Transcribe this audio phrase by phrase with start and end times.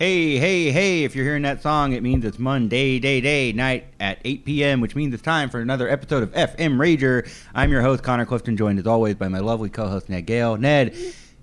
[0.00, 3.86] Hey, hey, hey, if you're hearing that song, it means it's Monday, day, day, night
[3.98, 7.28] at 8 p.m., which means it's time for another episode of FM Rager.
[7.52, 10.56] I'm your host, Connor Clifton, joined as always by my lovely co host, Ned Gale.
[10.56, 10.96] Ned,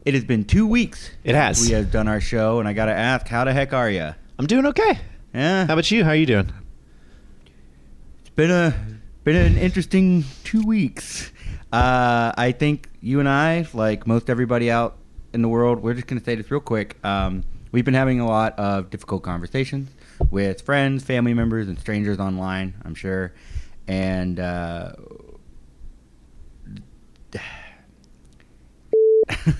[0.06, 1.12] it has been two weeks.
[1.26, 1.60] It has.
[1.60, 4.16] We have done our show, and I got to ask, how the heck are you?
[4.40, 5.00] I'm doing okay.
[5.34, 5.66] Yeah.
[5.68, 6.06] How about you?
[6.06, 6.50] How are you doing?
[8.22, 8.74] It's been a
[9.26, 11.30] been an interesting two weeks.
[11.74, 14.96] Uh, I think you and I, like most everybody out
[15.34, 16.96] in the world, we're just going to say this real quick.
[17.04, 17.44] Um,
[17.76, 19.92] we've been having a lot of difficult conversations
[20.32, 22.74] with friends, family members, and strangers online.
[22.86, 23.34] I'm sure,
[23.86, 24.40] and.
[24.40, 24.94] Uh,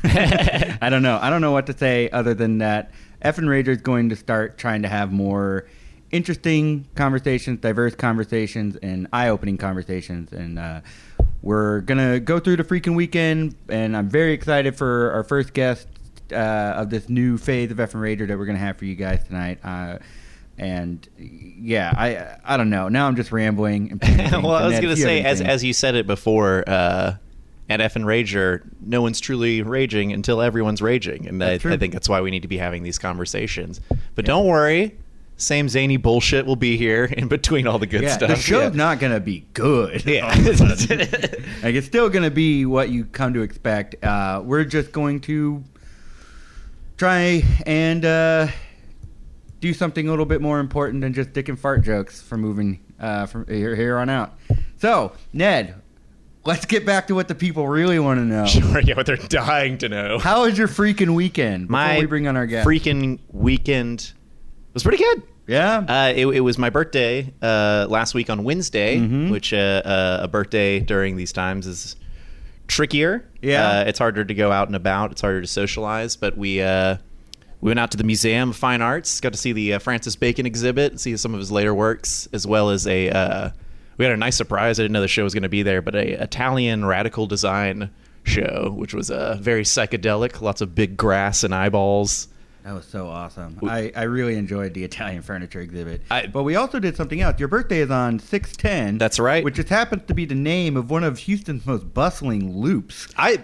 [0.06, 1.20] I don't know.
[1.22, 2.92] I don't know what to say other than that.
[3.22, 5.68] F and Rager is going to start trying to have more
[6.12, 10.32] interesting conversations, diverse conversations, and eye-opening conversations.
[10.32, 10.80] And uh,
[11.42, 15.90] we're gonna go through the freaking weekend, and I'm very excited for our first guest
[16.32, 16.36] uh,
[16.78, 19.24] of this new phase of F and Rager that we're gonna have for you guys
[19.26, 19.60] tonight.
[19.64, 20.00] Uh,
[20.58, 22.88] and yeah, I I don't know.
[22.90, 24.00] Now I'm just rambling.
[24.02, 27.16] And well, I was gonna say, as as you said it before, uh,
[27.70, 31.54] at F and Rager, no one's truly raging until everyone's raging, and I.
[31.54, 33.82] I think that's why we need to be having these conversations.
[34.14, 34.96] But don't worry,
[35.38, 38.30] same zany bullshit will be here in between all the good yeah, stuff.
[38.30, 38.78] the show's Yeah.
[38.78, 40.06] not gonna be good.
[40.06, 40.26] Yeah.
[40.28, 41.00] all of a sudden.
[41.64, 44.02] like it's still gonna be what you come to expect.
[44.04, 45.64] Uh, we're just going to
[46.98, 48.48] try and uh,
[49.60, 52.80] do something a little bit more important than just dick and fart jokes from moving
[53.00, 54.34] uh, from here, here on out.
[54.78, 55.76] So, Ned,
[56.46, 58.46] let's get back to what the people really want to know.
[58.56, 60.20] Sure, yeah, what they're dying to know.
[60.20, 61.68] How was your freaking weekend?
[61.68, 62.68] Before My we bring on our guest.
[62.68, 64.14] freaking weekend
[64.74, 65.24] was pretty good.
[65.48, 65.78] yeah.
[65.88, 69.30] Uh, it, it was my birthday uh, last week on Wednesday, Mhm.
[69.32, 71.96] which uh, uh, a birthday during these times is
[72.68, 73.28] trickier.
[73.42, 73.68] Yeah.
[73.68, 75.12] uh, it's harder to go out and about.
[75.12, 76.16] It's harder to socialize.
[76.16, 76.98] But we uh,
[77.62, 80.16] we went out to the Museum of Fine Arts, got to see the uh, Francis
[80.16, 83.10] Bacon exhibit, see some of his later works, as well as a.
[83.10, 83.50] Uh,
[83.98, 84.80] we had a nice surprise.
[84.80, 87.90] I didn't know the show was going to be there, but a Italian radical design
[88.24, 90.42] show, which was uh, very psychedelic.
[90.42, 92.28] Lots of big grass and eyeballs.
[92.66, 93.60] That was so awesome.
[93.62, 96.02] I, I really enjoyed the Italian furniture exhibit.
[96.10, 97.40] I- but we also did something else.
[97.40, 98.98] Your birthday is on 610.
[98.98, 99.44] That's right.
[99.44, 103.08] Which just happens to be the name of one of Houston's most bustling loops.
[103.18, 103.38] I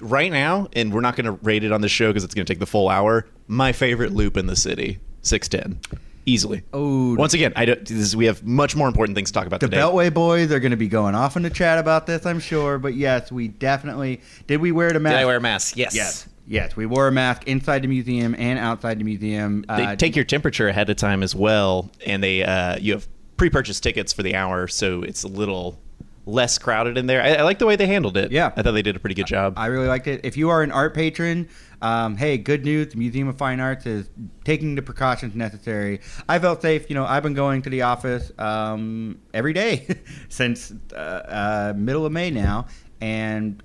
[0.00, 2.46] right now, and we're not going to rate it on the show because it's going
[2.46, 3.26] to take the full hour.
[3.46, 5.78] My favorite loop in the city, six ten,
[6.24, 6.62] easily.
[6.72, 7.80] Oh, Once again, I don't.
[7.86, 9.82] This, is- we have much more important things to talk about the today.
[9.82, 12.78] Beltway boys are going to be going off in the chat about this, I'm sure.
[12.78, 14.62] But yes, we definitely did.
[14.62, 15.12] We wear the mask.
[15.16, 15.76] Did I wear a mask?
[15.76, 15.94] Yes.
[15.94, 16.26] Yes.
[16.46, 19.64] Yes, we wore a mask inside the museum and outside the museum.
[19.68, 23.06] They Uh, take your temperature ahead of time as well, and they uh, you have
[23.36, 25.78] pre-purchased tickets for the hour, so it's a little
[26.24, 27.20] less crowded in there.
[27.20, 28.30] I, I like the way they handled it.
[28.30, 28.52] Yeah.
[28.56, 29.54] I thought they did a pretty good job.
[29.56, 30.20] I really liked it.
[30.24, 31.48] If you are an art patron,
[31.80, 32.92] um, hey, good news.
[32.92, 34.08] The Museum of Fine Arts is
[34.44, 36.00] taking the precautions necessary.
[36.28, 36.88] I felt safe.
[36.88, 39.88] You know, I've been going to the office um, every day
[40.28, 42.66] since uh, uh, middle of May now.
[43.00, 43.60] And,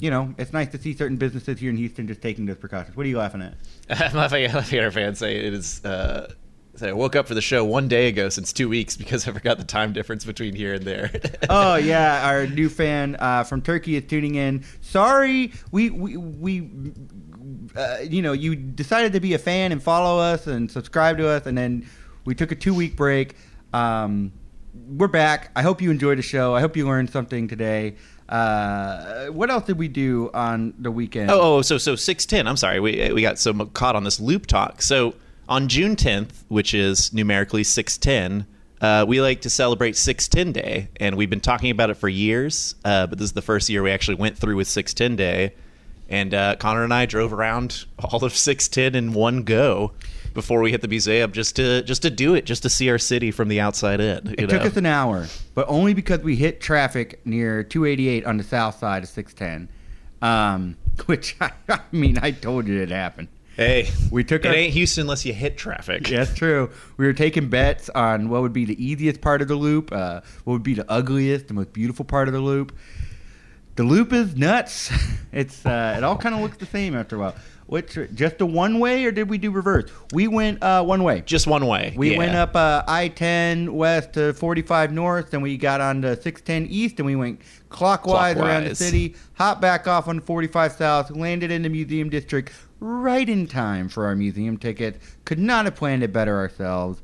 [0.00, 2.96] you know, it's nice to see certain businesses here in Houston just taking those precautions.
[2.96, 3.54] What are you laughing at?
[4.00, 5.84] I'm laughing at our fans say it is.
[5.84, 6.32] Uh,
[6.76, 9.32] say I woke up for the show one day ago since two weeks because I
[9.32, 11.10] forgot the time difference between here and there.
[11.50, 14.64] oh yeah, our new fan uh, from Turkey is tuning in.
[14.80, 16.70] Sorry, we we we.
[17.76, 21.28] Uh, you know, you decided to be a fan and follow us and subscribe to
[21.28, 21.86] us, and then
[22.24, 23.36] we took a two week break.
[23.72, 24.32] Um,
[24.88, 25.50] we're back.
[25.54, 26.54] I hope you enjoyed the show.
[26.54, 27.96] I hope you learned something today.
[28.30, 31.30] Uh, what else did we do on the weekend?
[31.30, 32.46] Oh, oh, so so six ten.
[32.46, 34.82] I'm sorry, we we got so caught on this loop talk.
[34.82, 35.14] So
[35.48, 38.46] on June 10th, which is numerically six ten,
[38.80, 42.08] uh, we like to celebrate six ten day, and we've been talking about it for
[42.08, 42.76] years.
[42.84, 45.54] Uh, but this is the first year we actually went through with six ten day,
[46.08, 49.92] and uh, Connor and I drove around all of six ten in one go
[50.34, 52.98] before we hit the museum just to just to do it, just to see our
[52.98, 54.26] city from the outside in.
[54.26, 58.36] you It took us an hour, but only because we hit traffic near 288 on
[58.36, 59.68] the south side of 610.
[60.22, 60.76] Um,
[61.06, 63.28] which I, I mean, I told you it happened.
[63.56, 66.08] Hey, We took it our- ain't Houston unless you hit traffic.
[66.08, 66.70] Yeah, that's true.
[66.96, 70.20] We were taking bets on what would be the easiest part of the loop, uh,
[70.44, 72.74] what would be the ugliest, the most beautiful part of the loop.
[73.76, 74.90] The loop is nuts.
[75.32, 77.34] It's uh, it all kind of looks the same after a while.
[77.70, 79.88] Which just a one way, or did we do reverse?
[80.12, 81.22] We went uh, one way.
[81.24, 81.94] Just one way.
[81.96, 82.18] We yeah.
[82.18, 86.98] went up uh, I-10 west to 45 north, then we got on to 610 east,
[86.98, 91.62] and we went clockwise, around the city, hopped back off on 45 south, landed in
[91.62, 95.00] the museum district right in time for our museum ticket.
[95.24, 97.00] Could not have planned it better ourselves.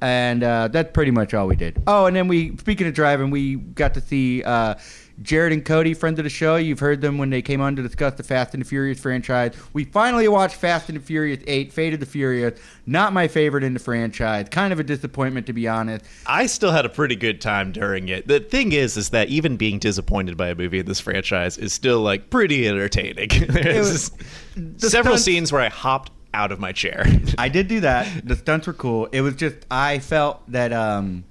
[0.00, 1.82] And uh, that's pretty much all we did.
[1.88, 4.76] Oh, and then we, speaking of driving, we got to see uh,
[5.22, 6.56] Jared and Cody, friends of the show.
[6.56, 9.54] You've heard them when they came on to discuss the Fast and the Furious franchise.
[9.72, 12.58] We finally watched Fast and the Furious 8, Fate of the Furious.
[12.86, 14.48] Not my favorite in the franchise.
[14.50, 16.04] Kind of a disappointment, to be honest.
[16.26, 18.26] I still had a pretty good time during it.
[18.26, 21.72] The thing is, is that even being disappointed by a movie in this franchise is
[21.72, 23.28] still like pretty entertaining.
[23.48, 24.10] There's
[24.56, 27.06] the several stunts- scenes where I hopped out of my chair.
[27.38, 28.26] I did do that.
[28.26, 29.06] The stunts were cool.
[29.12, 31.22] It was just I felt that um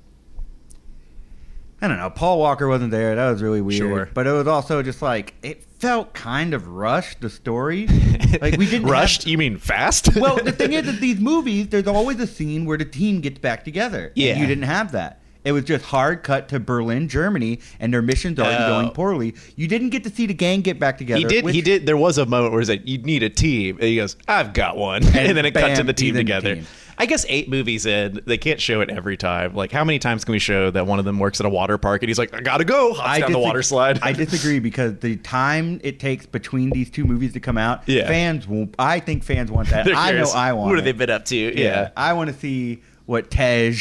[1.84, 3.14] I don't know, Paul Walker wasn't there.
[3.16, 3.78] That was really weird.
[3.78, 4.10] Sure.
[4.14, 7.88] But it was also just like it felt kind of rushed the story.
[8.42, 9.28] Like we didn't have- rushed.
[9.28, 10.16] you mean fast?
[10.16, 13.38] well, the thing is that these movies, there's always a scene where the team gets
[13.38, 14.06] back together.
[14.08, 14.40] And Yeah.
[14.40, 15.20] you didn't have that.
[15.46, 18.68] It was just hard cut to Berlin, Germany, and their missions already Oh.
[18.70, 19.36] going poorly.
[19.56, 21.20] You didn't get to see the gang get back together.
[21.20, 21.44] He did.
[21.46, 21.86] which- he did.
[21.86, 24.54] There was a moment where he said, "You need a team," and he goes, "I've
[24.54, 26.56] got one," and, then it cut to the team he's in the together.
[26.56, 26.66] team.
[26.98, 29.56] I guess eight movies in, they can't show it every time.
[29.56, 31.78] Like, how many times can we show that one of them works at a water
[31.78, 34.00] park and he's like, "I gotta go," hops down the disag- water slide.
[34.02, 38.08] I disagree because the time it takes between these two movies to come out, Yeah.
[38.08, 38.76] fans won't.
[38.78, 39.88] I think fans want that.
[39.96, 40.70] I know I want.
[40.70, 41.36] What have they been up to?
[41.36, 41.90] Yeah, Yeah.
[41.98, 43.76] I want to see what Tej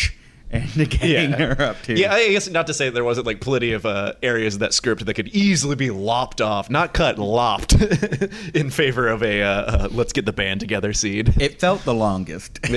[0.52, 1.42] and gang Yeah.
[1.58, 1.98] are up to.
[1.98, 4.74] Yeah, I guess not to say there wasn't like plenty of uh, areas of that
[4.74, 7.72] script that could easily be lopped off, not cut, lopped,
[8.54, 11.32] in favor of a uh, uh, let's get the band together scene.
[11.40, 12.58] It felt the longest.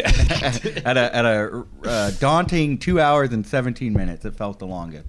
[0.85, 5.05] At a at a uh, daunting two hours and seventeen minutes, it felt the longest.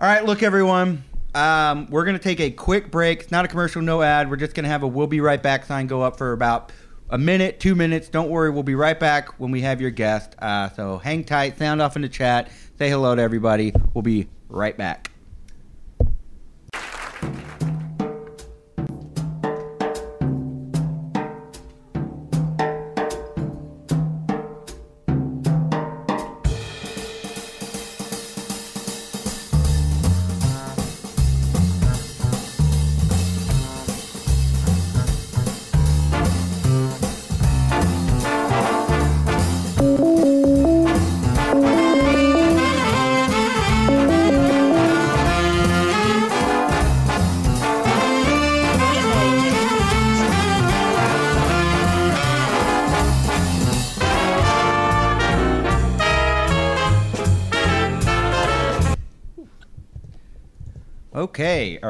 [0.00, 1.04] All right, look everyone.
[1.34, 3.20] Um, we're gonna take a quick break.
[3.22, 4.28] It's not a commercial, no ad.
[4.28, 6.72] We're just gonna have a "We'll be right back" sign go up for about
[7.12, 8.08] a minute, two minutes.
[8.08, 10.34] Don't worry, we'll be right back when we have your guest.
[10.38, 13.72] Uh, so hang tight, sound off in the chat, say hello to everybody.
[13.92, 15.10] We'll be right back.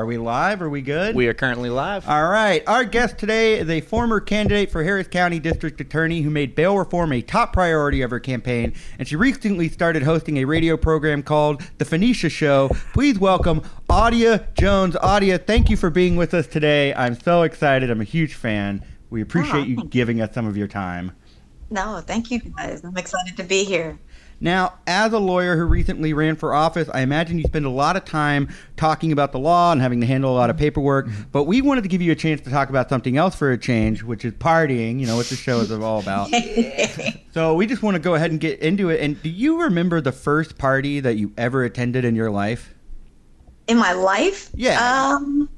[0.03, 0.61] Are we live?
[0.61, 1.15] Are we good?
[1.15, 2.09] We are currently live.
[2.09, 2.65] All right.
[2.67, 6.77] Our guest today is a former candidate for Harris County District Attorney who made bail
[6.77, 11.23] reform a top priority of her campaign, and she recently started hosting a radio program
[11.23, 12.71] called The Fanesha Show.
[12.93, 14.97] Please welcome Audia Jones.
[14.97, 16.93] Audia, thank you for being with us today.
[16.95, 17.89] I'm so excited.
[17.89, 18.85] I'm a huge fan.
[19.11, 21.13] We appreciate Aw, you giving us some of your time.
[21.71, 22.83] No, thank you guys.
[22.83, 23.97] I'm excited to be here.
[24.43, 27.97] Now, as a lawyer who recently ran for office, I imagine you spend a lot
[27.97, 31.09] of time talking about the law and having to handle a lot of paperwork.
[31.31, 33.57] But we wanted to give you a chance to talk about something else for a
[33.57, 34.99] change, which is partying.
[34.99, 36.29] You know what the show is all about.
[37.33, 39.01] so we just want to go ahead and get into it.
[39.01, 42.75] And do you remember the first party that you ever attended in your life?
[43.69, 44.51] In my life?
[44.55, 45.15] Yeah.
[45.15, 45.49] Um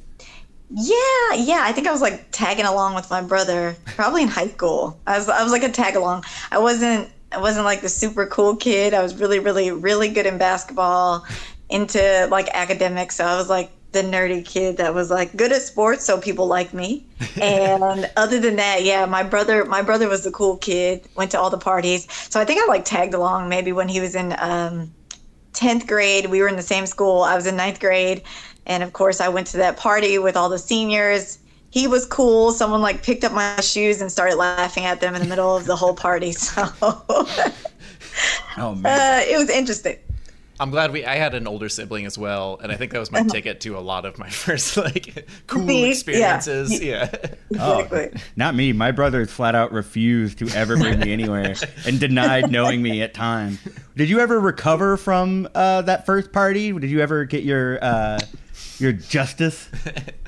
[0.69, 1.61] yeah, yeah.
[1.63, 5.01] I think I was like tagging along with my brother, probably in high school.
[5.07, 6.25] I was I was like a tag along.
[6.51, 8.95] I wasn't I wasn't like the super cool kid.
[8.95, 11.27] I was really, really, really good in basketball,
[11.69, 13.17] into like academics.
[13.17, 16.47] So I was like the nerdy kid that was like good at sports, so people
[16.47, 17.07] liked me.
[17.41, 21.41] And other than that, yeah, my brother my brother was the cool kid, went to
[21.41, 22.07] all the parties.
[22.31, 24.93] So I think I like tagged along maybe when he was in um
[25.55, 26.27] 10th grade.
[26.27, 27.23] We were in the same school.
[27.23, 28.23] I was in ninth grade.
[28.67, 31.39] And of course, I went to that party with all the seniors.
[31.75, 32.53] He was cool.
[32.53, 35.67] Someone like picked up my shoes and started laughing at them in the middle of
[35.67, 36.33] the whole party.
[36.45, 36.63] So
[38.57, 38.87] Oh man.
[38.87, 39.97] uh, it was interesting.
[40.61, 41.05] I'm glad we.
[41.05, 43.77] I had an older sibling as well, and I think that was my ticket to
[43.77, 45.83] a lot of my first like cool See?
[45.83, 45.89] Yeah.
[45.89, 46.81] experiences.
[46.81, 47.11] Yeah.
[47.51, 48.11] Exactly.
[48.15, 48.73] Oh, not me.
[48.73, 53.15] My brothers flat out refused to ever bring me anywhere and denied knowing me at
[53.15, 53.59] times.
[53.97, 56.71] Did you ever recover from uh, that first party?
[56.71, 58.21] Did you ever get your uh,
[58.81, 59.69] your justice?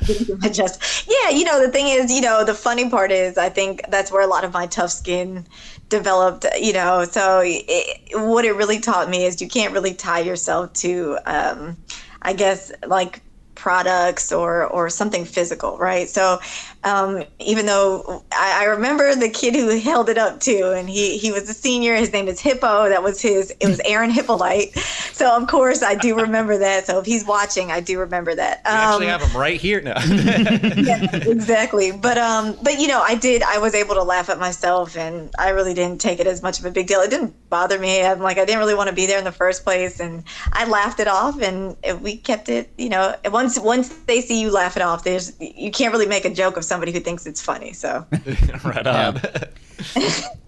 [0.53, 3.83] Just yeah you know the thing is you know the funny part is i think
[3.89, 5.47] that's where a lot of my tough skin
[5.89, 10.21] developed you know so it, what it really taught me is you can't really tie
[10.21, 11.77] yourself to um,
[12.23, 13.23] i guess like
[13.55, 16.39] products or or something physical right so
[16.87, 21.19] um, even though I, I remember the kid who held it up too and he
[21.19, 24.77] he was a senior his name is hippo that was his it was aaron hippolyte
[25.17, 26.87] so of course I do remember that.
[26.87, 28.61] So if he's watching, I do remember that.
[28.65, 29.99] We actually Um, have him right here now.
[30.05, 31.91] yeah, exactly.
[31.91, 33.43] But um, but you know, I did.
[33.43, 36.59] I was able to laugh at myself, and I really didn't take it as much
[36.59, 37.01] of a big deal.
[37.01, 38.05] It didn't bother me.
[38.05, 40.67] I'm like, I didn't really want to be there in the first place, and I
[40.67, 42.71] laughed it off, and we kept it.
[42.77, 46.25] You know, once once they see you laugh it off, there's you can't really make
[46.25, 47.73] a joke of somebody who thinks it's funny.
[47.73, 48.07] So
[48.65, 49.21] right on.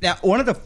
[0.01, 0.59] Now, one of the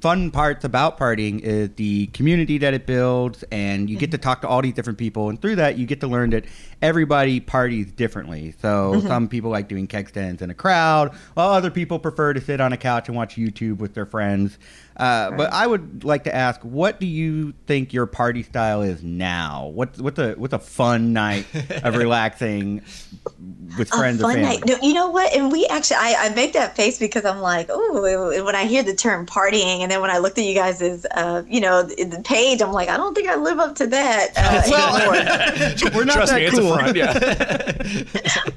[0.00, 4.22] fun parts about partying is the community that it builds, and you get to mm-hmm.
[4.22, 6.46] talk to all these different people, and through that, you get to learn that
[6.80, 8.54] everybody parties differently.
[8.60, 9.06] So mm-hmm.
[9.06, 12.60] some people like doing keg stands in a crowd, while other people prefer to sit
[12.60, 14.58] on a couch and watch YouTube with their friends.
[14.96, 19.02] Uh, But I would like to ask, what do you think your party style is
[19.02, 19.66] now?
[19.74, 21.46] What's what's a what's a fun night
[21.82, 22.82] of relaxing
[23.78, 24.58] with friends a or fun family?
[24.58, 24.66] night.
[24.66, 25.32] No, you know what?
[25.34, 28.82] And we actually, I, I make that face because I'm like, oh, when I hear
[28.82, 32.04] the term partying, and then when I looked at you guys' uh, you know, the,
[32.04, 34.28] the page, I'm like, I don't think I live up to that.
[34.36, 35.92] Uh, anymore.
[35.94, 36.74] We're not Trust that me, it's cool.
[36.74, 36.96] a front.
[36.96, 37.12] Yeah.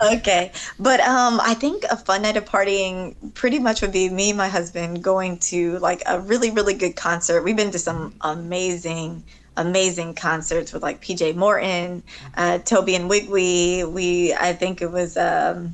[0.14, 4.30] okay but um i think a fun night of partying pretty much would be me
[4.30, 7.44] and my husband going to like a really really good concert.
[7.44, 9.24] We've been to some amazing
[9.58, 12.04] amazing concerts with like pj morton
[12.36, 15.74] uh Tobe Nwigwe we i think it was um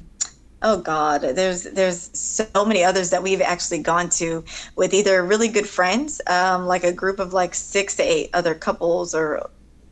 [0.63, 4.43] Oh God, there's there's so many others that we've actually gone to
[4.75, 8.53] with either really good friends, um, like a group of like six to eight other
[8.53, 9.49] couples, or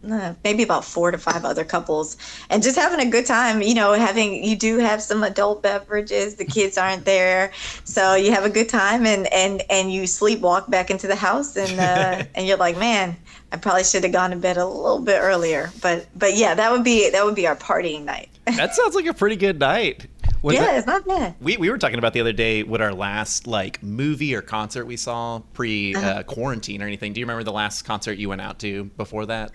[0.09, 2.15] uh, maybe about four to five other couples
[2.49, 6.35] and just having a good time you know having you do have some adult beverages
[6.35, 7.51] the kids aren't there
[7.83, 11.57] so you have a good time and and and you sleepwalk back into the house
[11.57, 13.15] and uh and you're like man
[13.51, 16.71] i probably should have gone to bed a little bit earlier but but yeah that
[16.71, 20.05] would be that would be our partying night that sounds like a pretty good night.
[20.41, 22.79] Was yeah it- it's not bad We, we were talking about the other day what
[22.79, 27.11] our last like movie or concert we saw pre uh, quarantine or anything.
[27.11, 29.51] Do you remember the last concert you went out to before that?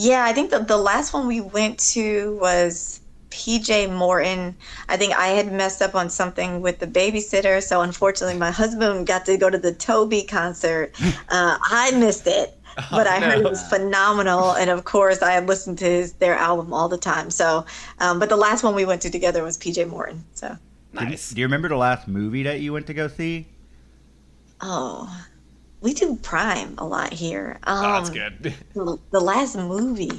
[0.00, 4.56] Yeah, I think the, the last one we went to was PJ Morton.
[4.88, 9.06] I think I had messed up on something with the babysitter, so unfortunately my husband
[9.06, 10.94] got to go to the Tobe concert.
[11.28, 12.58] Uh, I missed it,
[12.90, 16.34] but I heard it was phenomenal, and of course I had listened to his, their
[16.34, 17.30] album all the time.
[17.30, 17.66] So,
[18.00, 20.24] um, but the last one we went to together was PJ Morton.
[20.32, 20.56] So,
[20.92, 21.30] nice.
[21.30, 23.46] Do you remember the last movie that you went to go see?
[24.62, 25.26] oh,
[25.80, 27.58] we do Prime a lot here.
[27.64, 28.54] Um, Oh, that's good.
[28.74, 30.10] The, the last movie.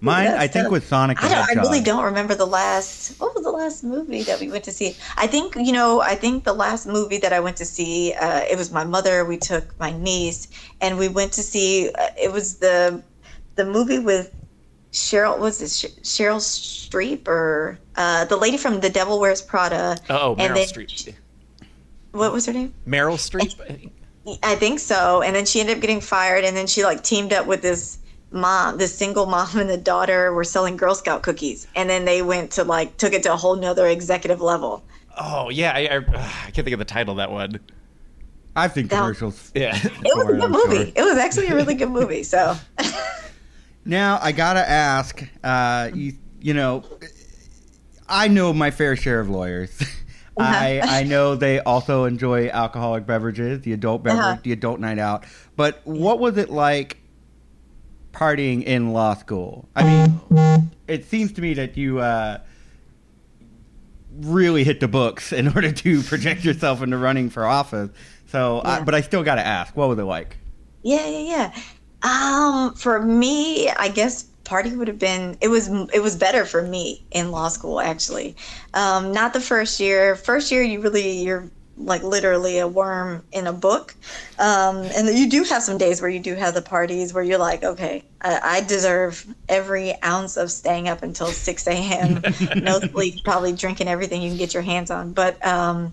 [0.00, 0.72] Mine, That's I think, tough.
[0.72, 3.18] was Sonic I, don't, I really don't remember the last.
[3.20, 4.96] What was the last movie that we went to see?
[5.16, 6.02] I think you know.
[6.02, 8.12] I think the last movie that I went to see.
[8.12, 9.24] Uh, it was my mother.
[9.24, 10.48] We took my niece,
[10.82, 11.90] and we went to see.
[11.94, 13.02] Uh, it was the
[13.54, 14.34] the movie with
[14.92, 15.38] Cheryl.
[15.38, 19.96] Was it Sh- Cheryl Streep or uh, the lady from The Devil Wears Prada?
[20.10, 21.14] Oh, and then- Streep.
[22.14, 22.72] What was her name?
[22.86, 23.90] Meryl Streep.
[24.42, 24.78] I think.
[24.78, 25.20] So.
[25.22, 27.98] And then she ended up getting fired, and then she like teamed up with this
[28.30, 32.22] mom, this single mom and the daughter were selling Girl Scout cookies, and then they
[32.22, 34.84] went to like took it to a whole nother executive level.
[35.18, 35.96] Oh yeah, I, I,
[36.46, 37.60] I can't think of the title of that one.
[38.56, 39.50] I've seen That- commercials.
[39.54, 39.76] Yeah.
[39.76, 40.76] It was a good movie.
[40.86, 40.92] sure.
[40.96, 42.22] It was actually a really good movie.
[42.22, 42.56] So
[43.84, 46.84] Now I gotta ask, uh, you, you know,
[48.08, 49.76] I know my fair share of lawyers.
[50.38, 54.36] I I know they also enjoy alcoholic beverages, the adult beverage, Uh-huh.
[54.42, 55.24] the adult night out.
[55.56, 56.98] But what was it like
[58.12, 59.68] partying in law school?
[59.76, 62.38] I mean, it seems to me that you uh,
[64.20, 67.90] really hit the books in order to project yourself into running for office.
[68.26, 70.36] So, I, but I still got to ask, what was it like?
[70.82, 71.60] yeah, yeah, yeah.
[72.02, 76.62] Um, for me, I guess party would have been it was it was better for
[76.62, 78.36] me in law school actually.
[78.74, 80.16] Um, not the first year.
[80.16, 83.94] First year, you really you're like literally a worm in a book.
[84.38, 87.38] Um, and you do have some days where you do have the parties where you're
[87.38, 92.22] like, okay, I, I deserve every ounce of staying up until 6 a.m.
[92.62, 95.12] no sleep, probably drinking everything you can get your hands on.
[95.12, 95.92] But um,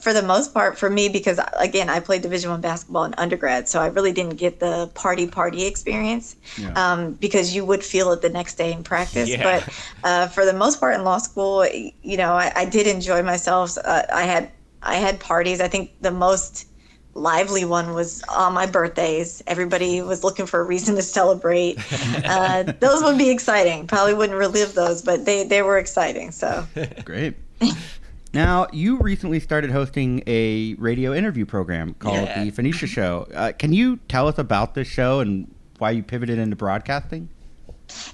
[0.00, 3.68] for the most part, for me, because again, I played Division One basketball in undergrad,
[3.68, 6.72] so I really didn't get the party party experience Yeah.
[6.72, 9.28] um, because you would feel it the next day in practice.
[9.28, 9.42] Yeah.
[9.42, 13.22] But uh, for the most part in law school, you know, I, I did enjoy
[13.22, 13.76] myself.
[13.84, 14.50] Uh, I had
[14.82, 15.60] I had parties.
[15.60, 16.66] I think the most
[17.14, 19.42] lively one was on my birthdays.
[19.48, 21.78] Everybody was looking for a reason to celebrate.
[22.24, 23.86] Uh, those would be exciting.
[23.86, 26.30] Probably wouldn't relive those, but they, they were exciting.
[26.30, 26.66] So
[27.04, 27.34] Great.
[28.32, 32.44] now, you recently started hosting a radio interview program called Yeah.
[32.44, 33.26] The Fanesha Show.
[33.34, 37.28] Uh, can you tell us about this show and why you pivoted into broadcasting?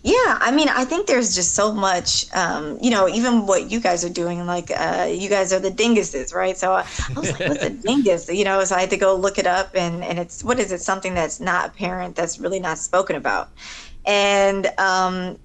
[0.04, 3.80] Yeah, I mean, I think there's just so much, um, you know, even what you
[3.80, 6.56] guys are doing, like uh, you guys are the dinguses, right?
[6.56, 8.28] So I, I was like, what's a dingus?
[8.32, 10.70] You know, so I had to go look it up, and, and it's, what is
[10.70, 10.80] it?
[10.80, 13.50] Something that's not apparent, that's really not spoken about
[14.06, 15.38] and um,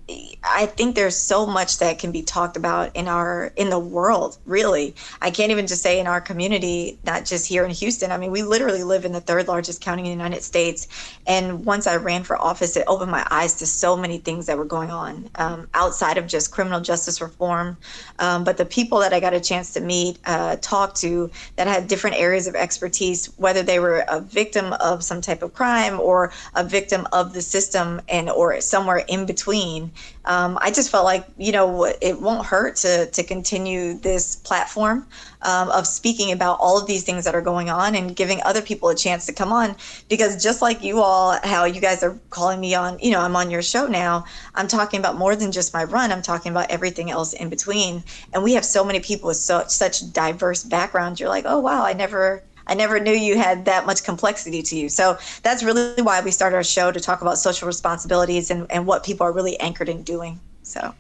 [0.44, 4.38] I think there's so much that can be talked about in our in the world.
[4.46, 8.12] Really, I can't even just say in our community, not just here in Houston.
[8.12, 10.88] I mean, we literally live in the third largest county in the United States,
[11.28, 14.58] and once I ran for office, it opened my eyes to so many things that
[14.58, 17.78] were going on um, outside of just criminal justice reform.
[18.20, 21.68] Um, but the people that I got a chance to meet, uh, talk to, that
[21.68, 26.00] had different areas of expertise, whether they were a victim of some type of crime
[26.00, 29.92] or a victim of the system, and or or somewhere in between.
[30.26, 35.06] Um, I just felt like you know it won't hurt to to continue this platform
[35.42, 38.62] um, of speaking about all of these things that are going on and giving other
[38.62, 39.76] people a chance to come on
[40.10, 43.36] because just like you all, how you guys are calling me on, you know, I'm
[43.36, 44.26] on your show now.
[44.56, 46.12] I'm talking about more than just my run.
[46.12, 48.04] I'm talking about everything else in between,
[48.34, 51.20] and we have so many people with so, such diverse backgrounds.
[51.20, 54.78] You're like, oh wow, I never I never knew you had that much complexity to
[54.78, 54.90] you.
[54.90, 58.86] So that's really why we started our show to talk about social responsibilities and, and
[58.86, 60.40] what people are really anchored in doing.
[60.62, 60.94] So,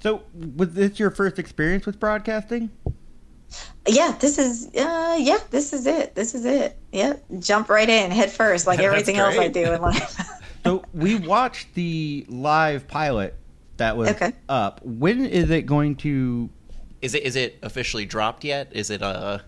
[0.00, 0.22] so
[0.56, 2.70] was this your first experience with broadcasting?
[3.86, 6.14] Yeah, this is uh, yeah, this is it.
[6.14, 6.76] This is it.
[6.92, 10.16] Yep, jump right in, head first, like everything else I do in life.
[10.64, 13.34] so we watched the live pilot
[13.78, 14.32] that was okay.
[14.48, 14.80] up.
[14.84, 16.50] When is it going to?
[17.00, 18.68] Is it is it officially dropped yet?
[18.72, 19.38] Is it uh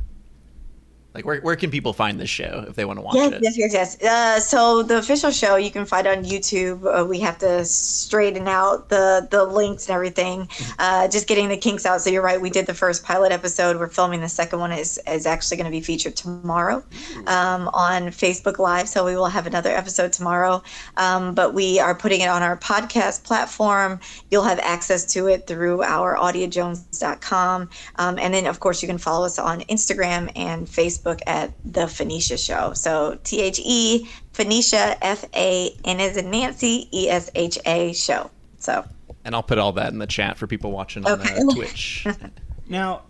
[1.14, 3.42] like where, where can people find this show if they want to watch yes, it?
[3.42, 4.02] Yes, yes, yes.
[4.02, 6.84] Uh, so the official show you can find on YouTube.
[6.84, 10.46] Uh, we have to straighten out the the links and everything.
[10.46, 10.72] Mm-hmm.
[10.80, 12.00] Uh, just getting the kinks out.
[12.00, 12.40] So you're right.
[12.40, 13.78] We did the first pilot episode.
[13.78, 14.72] We're filming the second one.
[14.72, 16.82] is is actually going to be featured tomorrow
[17.28, 18.88] um, on Facebook Live.
[18.88, 20.64] So we will have another episode tomorrow.
[20.96, 24.00] Um, but we are putting it on our podcast platform.
[24.32, 27.70] You'll have access to it through our audiajones.com.
[27.96, 31.52] Um, and then of course you can follow us on Instagram and Facebook Facebook at
[31.64, 32.72] The Fanesha Show.
[32.74, 37.92] So T H E, Fanesha, F A N as in Nancy, E S H A
[37.92, 38.30] Show.
[38.58, 38.84] So.
[39.24, 41.40] And I'll put all that in the chat for people watching on uh, okay.
[41.54, 42.06] Twitch.
[42.68, 43.02] now,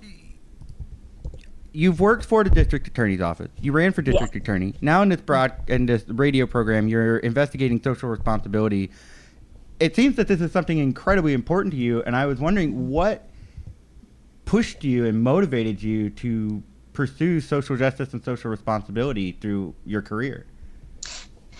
[1.73, 3.51] you've worked for the district attorney's office.
[3.61, 4.75] You ran for district attorney.
[4.81, 8.91] Now in this broad in this radio program, you're investigating social responsibility.
[9.81, 13.29] It seems that this is something incredibly important to you, and I was wondering what
[14.45, 16.63] pushed you and motivated you to
[16.95, 20.47] pursue social justice and social responsibility through your career?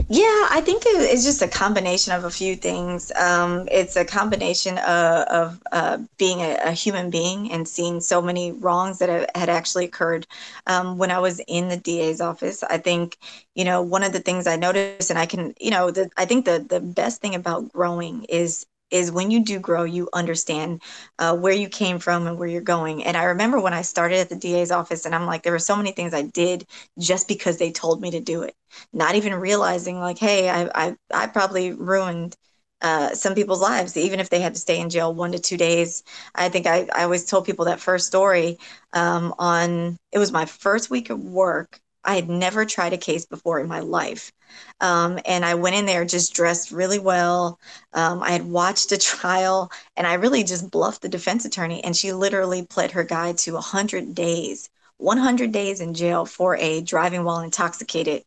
[0.09, 3.13] Yeah, I think it's just a combination of a few things.
[3.13, 8.21] Um, it's a combination of, of uh, being a, a, human being and seeing so
[8.21, 10.27] many wrongs that have, had actually occurred
[10.67, 12.65] um, when I was in the DA's office.
[12.65, 13.19] I think,
[13.55, 16.27] you know, one of the things I noticed, and I can, you know, the, I
[16.27, 20.83] think the the best thing about growing is is when you do grow, you understand
[21.19, 23.05] uh, where you came from and where you're going.
[23.05, 25.59] And I remember when I started at the DA's office, and I'm like, there were
[25.59, 26.67] so many things I did
[26.99, 28.55] just because they told me to do it,
[28.93, 32.37] not even realizing like, hey, I I, I probably ruined.
[32.83, 35.57] Uh, some people's lives, even if they had to stay in jail one to two
[35.57, 36.03] days.
[36.35, 38.59] I think I, I always told people that first story
[38.93, 41.81] um, on it was my first week of work.
[42.05, 44.33] I had never tried a case before in my life.
[44.81, 47.59] Um, and I went in there just dressed really well.
[47.93, 51.83] Um, I had watched a trial and I really just bluffed the defense attorney.
[51.83, 56.81] And she literally pled her guy to 100 days, 100 days in jail for a
[56.83, 58.25] driving while intoxicated.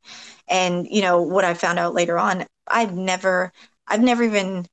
[0.48, 3.52] And, you know, what I found out later on, I've never,
[3.88, 4.66] I've never even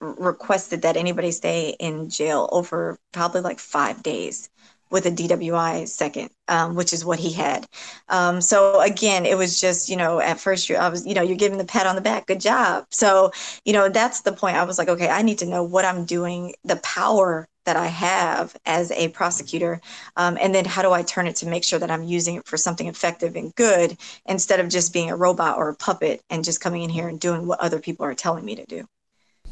[0.00, 4.48] requested that anybody stay in jail over probably like five days
[4.90, 7.66] with a DWI second, um, which is what he had.
[8.08, 11.22] Um, so again, it was just, you know, at first you I was, you know,
[11.22, 12.86] you're giving the pat on the back, good job.
[12.90, 13.32] So,
[13.64, 14.56] you know, that's the point.
[14.56, 17.88] I was like, okay, I need to know what I'm doing, the power that I
[17.88, 19.82] have as a prosecutor,
[20.16, 22.46] um, and then how do I turn it to make sure that I'm using it
[22.46, 26.42] for something effective and good instead of just being a robot or a puppet and
[26.42, 28.86] just coming in here and doing what other people are telling me to do.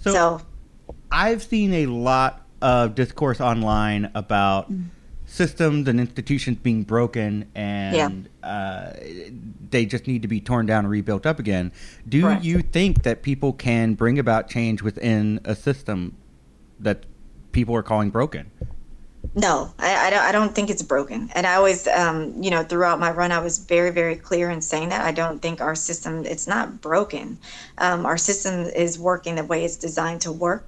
[0.00, 0.42] So, so
[1.12, 4.72] I've seen a lot of discourse online about.
[4.72, 4.95] Mm-hmm
[5.36, 8.48] systems and institutions being broken and yeah.
[8.48, 8.92] uh,
[9.70, 11.70] they just need to be torn down and rebuilt up again.
[12.08, 12.44] Do Correct.
[12.44, 16.16] you think that people can bring about change within a system
[16.80, 17.04] that
[17.52, 18.50] people are calling broken?
[19.34, 21.30] No, I, I, don't, I don't think it's broken.
[21.34, 24.62] And I always, um, you know, throughout my run, I was very, very clear in
[24.62, 27.38] saying that I don't think our system, it's not broken.
[27.76, 30.66] Um, our system is working the way it's designed to work.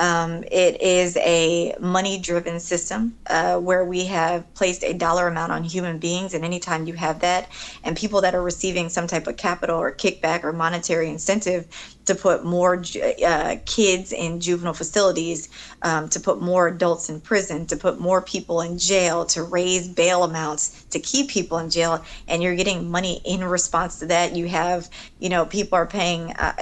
[0.00, 5.52] Um, it is a money driven system uh, where we have placed a dollar amount
[5.52, 6.32] on human beings.
[6.32, 7.50] And anytime you have that,
[7.84, 11.66] and people that are receiving some type of capital or kickback or monetary incentive
[12.06, 12.82] to put more
[13.26, 15.50] uh, kids in juvenile facilities,
[15.82, 19.86] um, to put more adults in prison, to put more people in jail, to raise
[19.86, 24.34] bail amounts, to keep people in jail, and you're getting money in response to that.
[24.34, 26.32] You have, you know, people are paying.
[26.32, 26.54] Uh,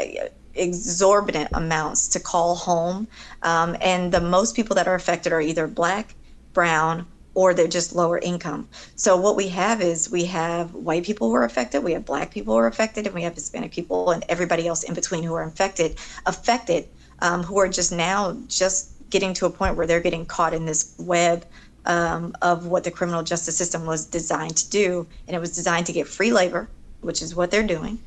[0.59, 3.09] exorbitant amounts to call home.
[3.43, 6.15] Um, and the most people that are affected are either black,
[6.53, 8.69] brown, or they're just lower income.
[8.97, 12.33] So what we have is we have white people who are affected, we have black
[12.33, 15.35] people who are affected, and we have Hispanic people and everybody else in between who
[15.35, 16.89] are infected, affected,
[17.21, 20.67] um, who are just now just getting to a point where they're getting caught in
[20.67, 21.47] this web
[21.87, 25.87] um, of what the criminal justice system was designed to do, and it was designed
[25.87, 26.69] to get free labor,
[27.03, 27.99] which is what they're doing.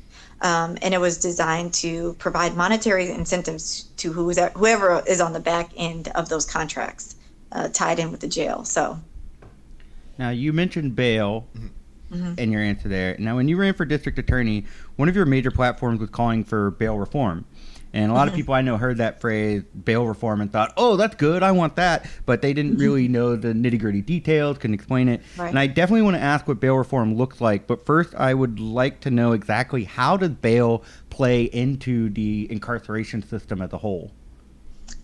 [0.42, 5.70] Um, and it was designed to provide monetary incentives to whoever is on the back
[5.76, 7.14] end of those contracts
[7.52, 8.64] uh, tied in with the jail.
[8.64, 8.98] So,
[10.18, 11.46] now you mentioned bail
[12.12, 12.34] mm-hmm.
[12.38, 13.16] in your answer there.
[13.18, 14.64] Now, when you ran for district attorney,
[14.96, 17.44] one of your major platforms was calling for bail reform.
[17.92, 20.96] And a lot of people I know heard that phrase bail reform and thought, oh,
[20.96, 21.42] that's good.
[21.42, 22.08] I want that.
[22.26, 25.22] But they didn't really know the nitty gritty details, couldn't explain it.
[25.36, 25.48] Right.
[25.48, 27.66] And I definitely want to ask what bail reform looks like.
[27.66, 33.22] But first, I would like to know exactly how does bail play into the incarceration
[33.22, 34.12] system as a whole?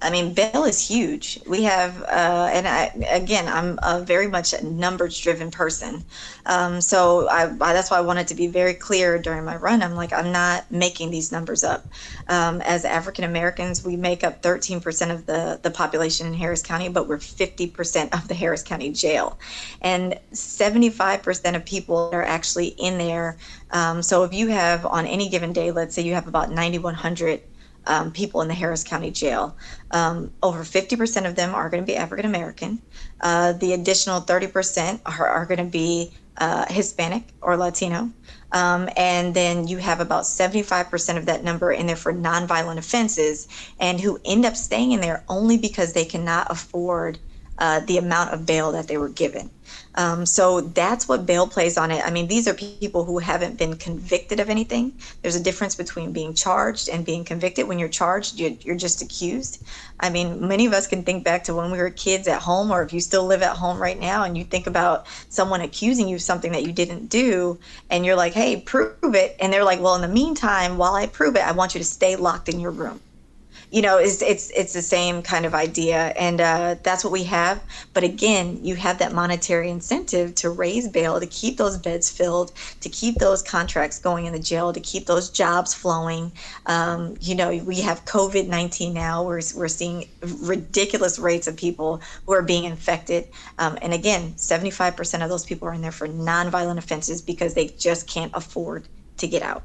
[0.01, 1.41] I mean, bail is huge.
[1.45, 6.05] We have, uh, and I, again, I'm a very much a numbers driven person.
[6.47, 9.83] Um, so I, I, that's why I wanted to be very clear during my run.
[9.83, 11.85] I'm like, I'm not making these numbers up.
[12.29, 16.89] Um, as African Americans, we make up 13% of the, the population in Harris County,
[16.89, 19.37] but we're 50% of the Harris County jail.
[19.83, 23.37] And 75% of people are actually in there.
[23.73, 27.43] Um, so if you have on any given day, let's say you have about 9,100
[27.89, 29.57] um, people in the Harris County Jail.
[29.91, 32.81] Um, over 50% of them are going to be African American.
[33.21, 38.11] Uh, the additional 30% are, are going to be uh, Hispanic or Latino.
[38.53, 43.49] Um, and then you have about 75% of that number in there for nonviolent offenses
[43.81, 47.19] and who end up staying in there only because they cannot afford
[47.59, 49.51] uh, the amount of bail that they were given.
[49.99, 52.07] Um, so that's what bail plays on it.
[52.07, 54.93] I mean, these are people who haven't been convicted of anything.
[55.23, 57.67] There's a difference between being charged and being convicted.
[57.67, 59.61] When you're charged, you're, you're just accused.
[59.99, 62.71] I mean, many of us can think back to when we were kids at home,
[62.71, 66.09] or if you still live at home right now and you think about someone accusing
[66.09, 67.59] you of something that you didn't do,
[67.91, 69.37] and you're like, hey, prove it.
[69.41, 71.85] And they're like, well, in the meantime, while I prove it, I want you to
[71.85, 73.01] stay locked in your room
[73.71, 76.13] you know it's it's it's the same kind of idea.
[76.17, 77.63] And uh, that's what we have.
[77.95, 82.53] But again you have that monetary incentive to raise bail to keep those beds filled
[82.81, 86.33] to keep those contracts going in the jail to keep those jobs flowing.
[86.67, 89.23] Um, you know we have covid-19 now.
[89.25, 90.09] We're, we're seeing
[90.41, 93.29] ridiculous rates of people who are being infected.
[93.59, 97.69] Um, and again 75% of those people are in there for nonviolent offenses because they
[97.69, 99.63] just can't afford to get out.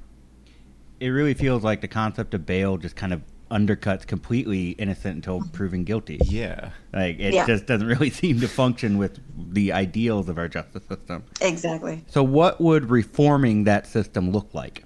[0.99, 3.21] It really feels like the concept of bail just kind of
[3.53, 6.19] undercuts completely innocent until proven guilty.
[6.25, 6.71] Yeah.
[6.91, 7.45] Like it yeah.
[7.45, 9.19] just doesn't really seem to function with
[9.53, 11.23] the ideals of our justice system.
[11.39, 12.03] Exactly.
[12.07, 14.83] So what would reforming that system look like?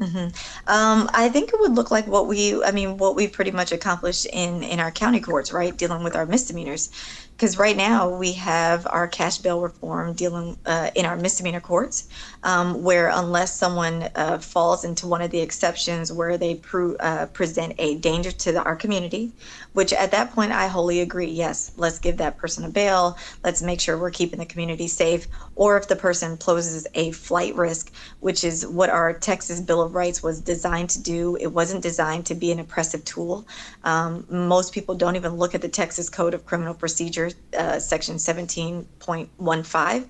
[0.00, 0.28] Mm-hmm.
[0.68, 3.72] Um, I think it would look like what we, I mean, what we pretty much
[3.72, 5.76] accomplished in in our county courts, right?
[5.76, 6.90] Dealing with our misdemeanors
[7.38, 12.08] because right now we have our cash bail reform dealing uh, in our misdemeanor courts,
[12.42, 16.60] um, where unless someone uh, falls into one of the exceptions where they
[16.98, 19.30] uh, present a danger to the, our community,
[19.74, 21.30] which at that point I wholly agree.
[21.30, 23.16] Yes, let's give that person a bail.
[23.44, 25.28] Let's make sure we're keeping the community safe.
[25.54, 29.94] Or if the person poses a flight risk, which is what our Texas Bill of
[29.94, 33.46] Rights was designed to do, it wasn't designed to be an oppressive tool.
[33.84, 38.16] Um, most people don't even look at the Texas Code of Criminal Procedure uh, section
[38.16, 40.08] 17.15,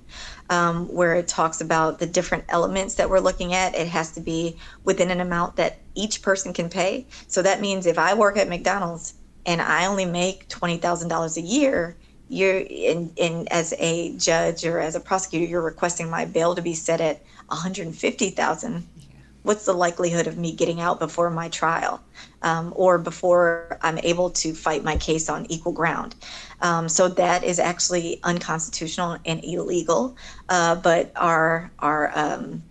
[0.51, 3.75] um, where it talks about the different elements that we're looking at.
[3.75, 7.07] It has to be within an amount that each person can pay.
[7.27, 9.15] So that means if I work at McDonald's
[9.47, 11.97] and I only make $20,000 a year,
[12.29, 16.63] you're in, in as a judge or as a prosecutor, you're requesting my bail to
[16.63, 18.87] be set at 150,000
[19.49, 22.03] what's the likelihood of me getting out before my trial
[22.43, 26.15] um, or before I'm able to fight my case on equal ground?
[26.61, 30.17] Um, so that is actually unconstitutional and illegal.
[30.49, 32.63] Uh, but our our um,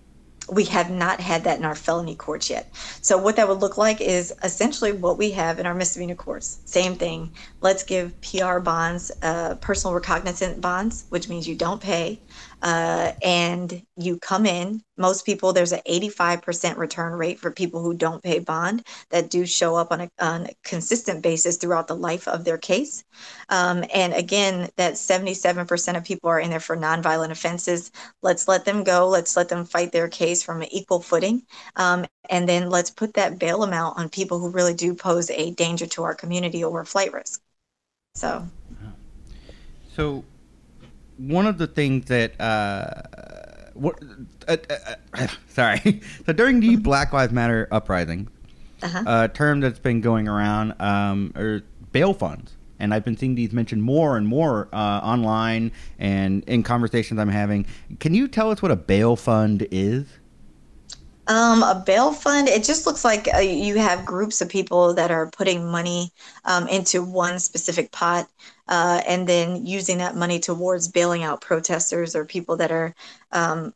[0.49, 2.71] we have not had that in our felony courts yet.
[3.01, 6.59] So what that would look like is essentially what we have in our misdemeanor courts.
[6.65, 7.31] Same thing.
[7.61, 12.21] Let's give PR bonds, uh, personal recognizant bonds, which means you don't pay.
[12.61, 14.81] Uh, and you come in.
[14.97, 19.45] Most people, there's an 85% return rate for people who don't pay bond that do
[19.45, 23.03] show up on a, on a consistent basis throughout the life of their case.
[23.49, 27.91] Um, and again, that 77% of people are in there for nonviolent offenses.
[28.23, 29.07] Let's let them go.
[29.07, 31.43] Let's let them fight their case from an equal footing.
[31.75, 35.51] Um, and then let's put that bail amount on people who really do pose a
[35.51, 37.41] danger to our community or flight risk.
[38.15, 38.47] So,
[39.95, 40.23] so
[41.17, 44.01] one of the things that uh, what
[44.47, 46.01] uh, uh, uh sorry.
[46.25, 48.27] So during the black lives matter uprising
[48.81, 49.03] uh-huh.
[49.07, 52.53] a term that's been going around um, are bail funds.
[52.79, 57.29] And i've been seeing these mentioned more and more uh, online and in conversations i'm
[57.29, 57.65] having.
[57.99, 60.05] Can you tell us what a bail fund is?
[61.27, 65.11] Um, a bail fund, it just looks like uh, you have groups of people that
[65.11, 66.11] are putting money
[66.45, 68.29] um, into one specific pot
[68.67, 72.93] uh, and then using that money towards bailing out protesters or people that are
[73.31, 73.73] um,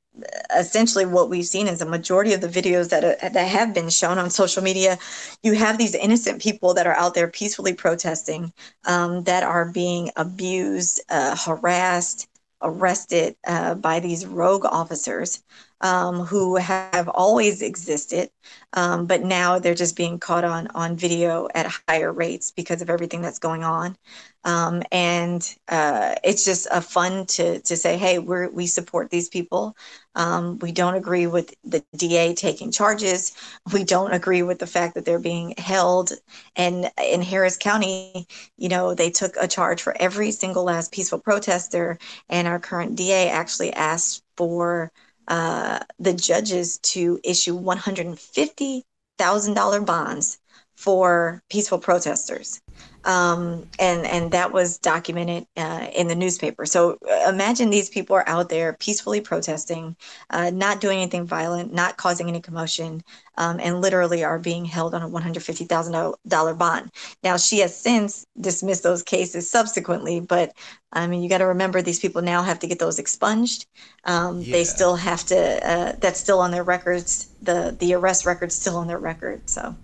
[0.57, 3.89] essentially what we've seen is a majority of the videos that, uh, that have been
[3.89, 4.97] shown on social media.
[5.43, 8.51] You have these innocent people that are out there peacefully protesting
[8.85, 12.27] um, that are being abused, uh, harassed,
[12.61, 15.43] arrested uh, by these rogue officers
[15.81, 18.29] um, who have always existed,
[18.73, 22.89] um, but now they're just being caught on on video at higher rates because of
[22.89, 23.97] everything that's going on.
[24.43, 29.29] Um, and uh, it's just a fun to to say, hey, we we support these
[29.29, 29.75] people.
[30.15, 33.33] Um, we don't agree with the DA taking charges.
[33.73, 36.11] We don't agree with the fact that they're being held.
[36.55, 41.19] And in Harris County, you know, they took a charge for every single last peaceful
[41.19, 41.97] protester,
[42.29, 44.91] and our current DA actually asked for
[45.31, 50.39] uh, the judges to issue $150,000 bonds
[50.81, 52.59] for peaceful protesters.
[53.03, 56.65] Um, and and that was documented uh, in the newspaper.
[56.65, 59.95] So uh, imagine these people are out there peacefully protesting,
[60.29, 63.01] uh, not doing anything violent, not causing any commotion,
[63.37, 65.93] um, and literally are being held on a one hundred fifty thousand
[66.27, 66.91] dollar bond.
[67.23, 70.53] Now she has since dismissed those cases subsequently, but
[70.91, 73.65] I mean you got to remember these people now have to get those expunged.
[74.05, 74.53] Um, yeah.
[74.53, 75.69] They still have to.
[75.71, 77.29] Uh, that's still on their records.
[77.41, 79.49] The the arrest record's still on their record.
[79.49, 79.75] So.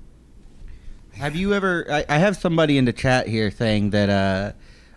[1.18, 1.86] Have you ever?
[1.90, 4.52] I, I, have somebody in the chat here saying that uh,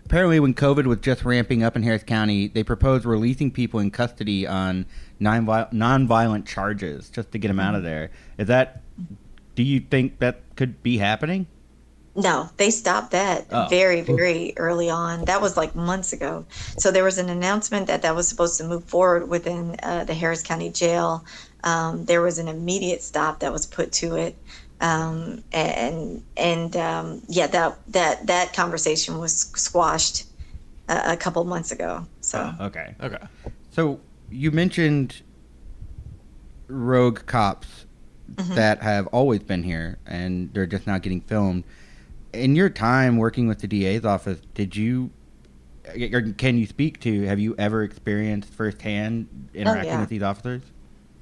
[0.05, 3.89] apparently when COVID was just ramping up in Harris County, they proposed releasing people in
[3.89, 4.85] custody on
[5.19, 8.11] non-violent charges just to get them out of there.
[8.37, 8.83] Is that?
[9.55, 11.47] Do you think that could be happening?
[12.13, 13.67] No, they stopped that oh.
[13.69, 15.25] very, very early on.
[15.25, 16.45] That was like months ago.
[16.77, 20.13] So there was an announcement that that was supposed to move forward within uh, the
[20.13, 21.25] Harris County Jail.
[21.63, 24.35] Um, there was an immediate stop that was put to it
[24.81, 30.25] um, and and um, yeah, that that that conversation was squashed
[30.89, 32.05] a, a couple months ago.
[32.21, 33.23] So oh, okay, okay.
[33.69, 35.21] So you mentioned
[36.67, 37.85] rogue cops
[38.33, 38.55] mm-hmm.
[38.55, 41.63] that have always been here, and they're just not getting filmed.
[42.33, 45.11] In your time working with the DA's office, did you
[45.95, 47.23] or can you speak to?
[47.23, 49.99] Have you ever experienced firsthand interacting oh, yeah.
[49.99, 50.63] with these officers?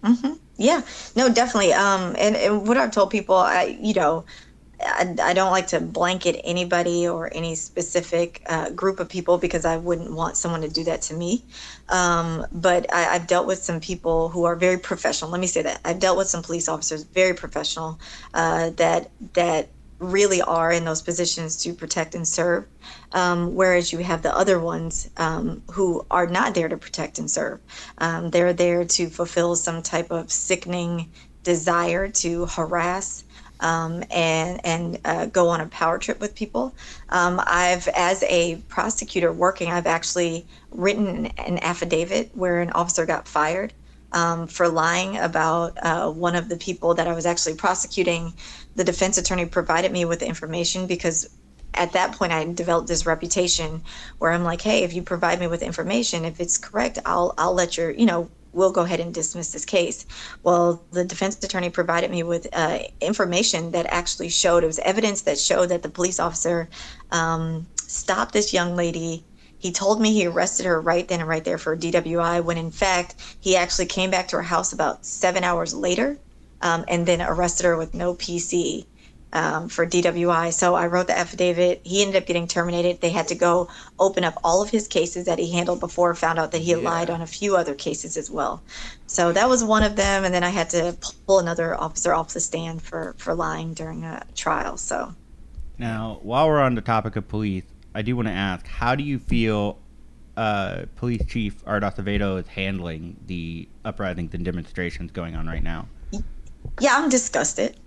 [0.03, 0.33] Mm-hmm.
[0.57, 0.81] Yeah,
[1.15, 1.73] no, definitely.
[1.73, 4.25] Um, and, and what I've told people, I, you know,
[4.81, 9.65] I, I don't like to blanket anybody or any specific uh, group of people because
[9.65, 11.45] I wouldn't want someone to do that to me.
[11.89, 15.31] Um, but I, have dealt with some people who are very professional.
[15.31, 17.99] Let me say that I've dealt with some police officers, very professional,
[18.33, 22.65] uh, that that really are in those positions to protect and serve.
[23.11, 27.29] Um, whereas you have the other ones um, who are not there to protect and
[27.29, 27.59] serve.
[27.97, 31.11] Um, they're there to fulfill some type of sickening
[31.43, 33.23] desire to harass.
[33.61, 36.73] Um, and and uh, go on a power trip with people.
[37.09, 43.05] Um, I've, as a prosecutor working, I've actually written an, an affidavit where an officer
[43.05, 43.73] got fired
[44.11, 48.33] um, for lying about uh, one of the people that I was actually prosecuting
[48.75, 51.29] the defense attorney provided me with the information because
[51.73, 53.83] at that point I developed this reputation
[54.17, 57.53] where I'm like, hey, if you provide me with information, if it's correct, I'll I'll
[57.53, 60.05] let your you know we'll go ahead and dismiss this case.
[60.43, 65.21] Well, the defense attorney provided me with uh, information that actually showed it was evidence
[65.21, 66.69] that showed that the police officer
[67.11, 69.23] um, stopped this young lady.
[69.59, 72.71] He told me he arrested her right then and right there for DWI when in
[72.71, 76.17] fact he actually came back to her house about seven hours later
[76.61, 78.85] um, and then arrested her with no PC
[79.33, 80.51] um, for DWI.
[80.53, 81.81] So I wrote the affidavit.
[81.83, 83.01] He ended up getting terminated.
[83.01, 83.69] They had to go
[83.99, 86.81] open up all of his cases that he handled before, found out that he had
[86.81, 86.89] yeah.
[86.89, 88.63] lied on a few other cases as well.
[89.07, 90.23] So that was one of them.
[90.23, 94.03] And then I had to pull another officer off the stand for, for lying during
[94.03, 94.77] a trial.
[94.77, 95.13] So
[95.77, 99.03] now, while we're on the topic of police, I do want to ask how do
[99.03, 99.79] you feel
[100.37, 105.87] uh, Police Chief Art Acevedo is handling the uprisings and demonstrations going on right now.
[106.79, 107.77] Yeah, I'm disgusted.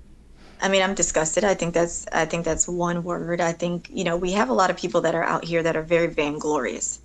[0.61, 1.45] I mean, I'm disgusted.
[1.45, 3.41] I think that's I think that's one word.
[3.41, 5.77] I think you know we have a lot of people that are out here that
[5.77, 7.01] are very vainglorious.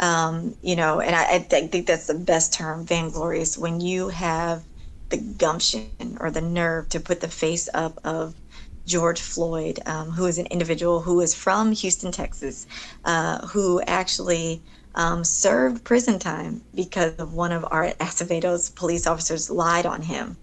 [0.00, 3.56] Um, you know, and I, I think that's the best term, vainglorious.
[3.56, 4.64] When you have
[5.08, 8.34] the gumption or the nerve to put the face up of
[8.86, 12.66] George Floyd, um, who is an individual who is from Houston, Texas,
[13.04, 14.62] uh, who actually
[14.94, 20.36] um, served prison time because of one of our Acevedo's police officers lied on him.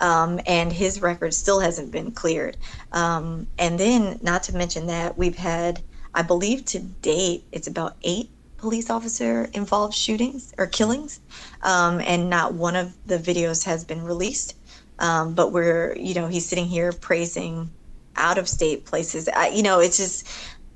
[0.00, 2.56] Um, and his record still hasn't been cleared.
[2.92, 5.82] Um, and then, not to mention that, we've had,
[6.14, 11.20] I believe to date, it's about eight police officer involved shootings or killings,
[11.62, 14.54] um, and not one of the videos has been released.
[15.00, 17.70] Um, but we're, you know, he's sitting here praising
[18.18, 19.28] out of state places.
[19.28, 20.26] I, you know, it's just,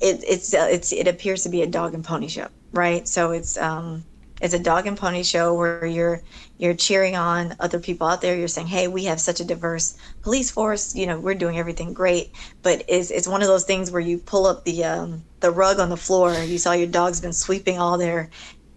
[0.00, 3.06] it, it's, uh, it's, it appears to be a dog and pony show, right?
[3.06, 4.04] So it's, um,
[4.42, 6.20] it's a dog and pony show where you're
[6.58, 8.36] you're cheering on other people out there.
[8.36, 10.96] You're saying, "Hey, we have such a diverse police force.
[10.96, 14.18] You know, we're doing everything great." But it's it's one of those things where you
[14.18, 16.34] pull up the um, the rug on the floor.
[16.34, 18.30] You saw your dog's been sweeping all their,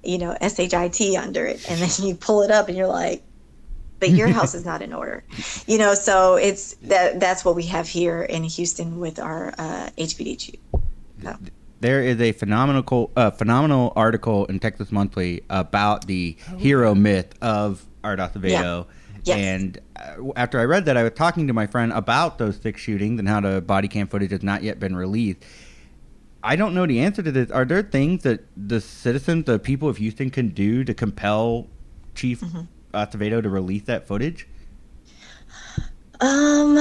[0.04, 3.24] you know, shit under it, and then you pull it up and you're like,
[4.10, 5.24] "But your house is not in order,"
[5.68, 5.94] you know.
[5.94, 10.60] So it's that that's what we have here in Houston with our uh, HPD chief.
[11.22, 11.38] So
[11.82, 17.34] there is a phenomenal uh, phenomenal article in Texas Monthly about the oh, hero myth
[17.42, 18.50] of Art Acevedo.
[18.50, 18.84] Yeah.
[19.24, 19.38] Yes.
[19.38, 22.80] And uh, after I read that, I was talking to my friend about those six
[22.80, 25.44] shootings and how the body cam footage has not yet been released.
[26.44, 27.50] I don't know the answer to this.
[27.50, 31.68] Are there things that the citizens, the people of Houston, can do to compel
[32.14, 32.62] Chief mm-hmm.
[32.96, 34.48] Acevedo to release that footage?
[36.22, 36.78] Um,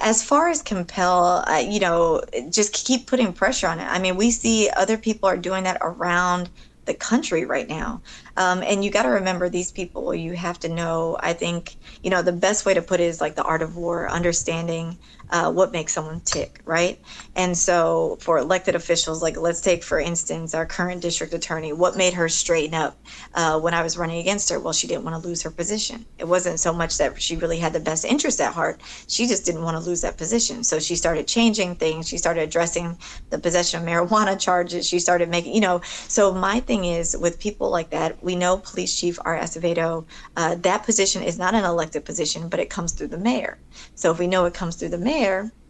[0.00, 3.84] as far as compel, uh, you know, just keep putting pressure on it.
[3.84, 6.48] I mean, we see other people are doing that around
[6.88, 8.00] the country right now.
[8.36, 10.14] Um, and you got to remember these people.
[10.14, 11.18] You have to know.
[11.20, 13.76] I think you know the best way to put it is like the art of
[13.76, 14.98] war, understanding
[15.30, 17.00] uh, what makes someone tick, right?
[17.36, 21.96] And so for elected officials, like let's take for instance our current district attorney, what
[21.96, 22.98] made her straighten up
[23.34, 24.58] uh, when I was running against her?
[24.58, 26.06] Well, she didn't want to lose her position.
[26.18, 29.44] It wasn't so much that she really had the best interest at heart; she just
[29.44, 30.64] didn't want to lose that position.
[30.64, 32.08] So she started changing things.
[32.08, 32.96] She started addressing
[33.30, 34.86] the possession of marijuana charges.
[34.86, 35.80] She started making, you know.
[36.08, 40.06] So my thing is with people like that, we know Police Chief Art Acevedo.
[40.36, 43.58] Uh, that position is not an elected position, but it comes through the mayor.
[43.94, 45.17] So if we know it comes through the mayor,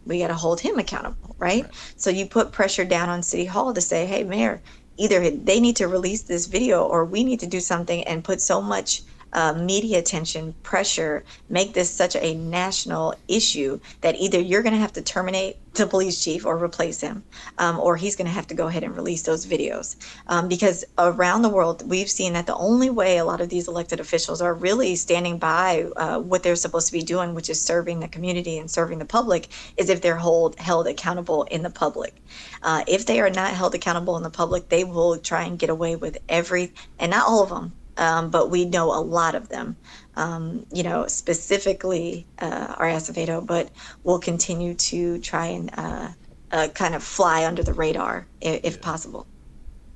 [0.05, 1.63] we got to hold him accountable, right?
[1.63, 1.73] right?
[1.95, 4.61] So you put pressure down on City Hall to say, hey, mayor,
[4.97, 8.41] either they need to release this video or we need to do something and put
[8.41, 14.63] so much uh, media attention, pressure, make this such a national issue that either you're
[14.63, 17.23] going to have to terminate the police chief or replace him,
[17.57, 19.95] um, or he's going to have to go ahead and release those videos.
[20.27, 23.67] Um, because around the world, we've seen that the only way a lot of these
[23.67, 27.61] elected officials are really standing by uh, what they're supposed to be doing, which is
[27.61, 31.69] serving the community and serving the public, is if they're hold, held accountable in the
[31.69, 32.15] public.
[32.63, 35.69] Uh, if they are not held accountable in the public, they will try and get
[35.69, 39.49] away with every, and not all of them, um, but we know a lot of
[39.49, 39.75] them.
[40.15, 43.69] Um, you know, specifically uh, Art Acevedo, but
[44.03, 46.09] we'll continue to try and uh,
[46.51, 49.27] uh, kind of fly under the radar if, if possible.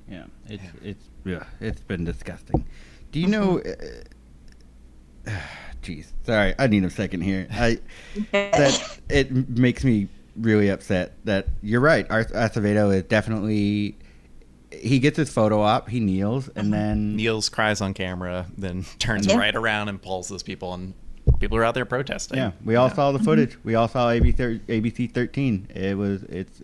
[0.09, 2.65] Yeah, it's it's yeah, it's been disgusting.
[3.11, 3.61] Do you know?
[5.81, 7.47] Jeez, uh, sorry, I need a second here.
[7.51, 7.79] I
[8.31, 12.07] that it makes me really upset that you're right.
[12.09, 13.97] Acevedo is definitely
[14.81, 16.71] he gets his photo op, he kneels, and mm-hmm.
[16.71, 19.38] then kneels, cries on camera, then turns yeah.
[19.38, 20.93] right around and pulls those people, and
[21.39, 22.38] people are out there protesting.
[22.38, 22.93] Yeah, we all yeah.
[22.93, 23.25] saw the mm-hmm.
[23.25, 23.57] footage.
[23.63, 25.67] We all saw ABC, ABC 13.
[25.73, 26.62] It was it's.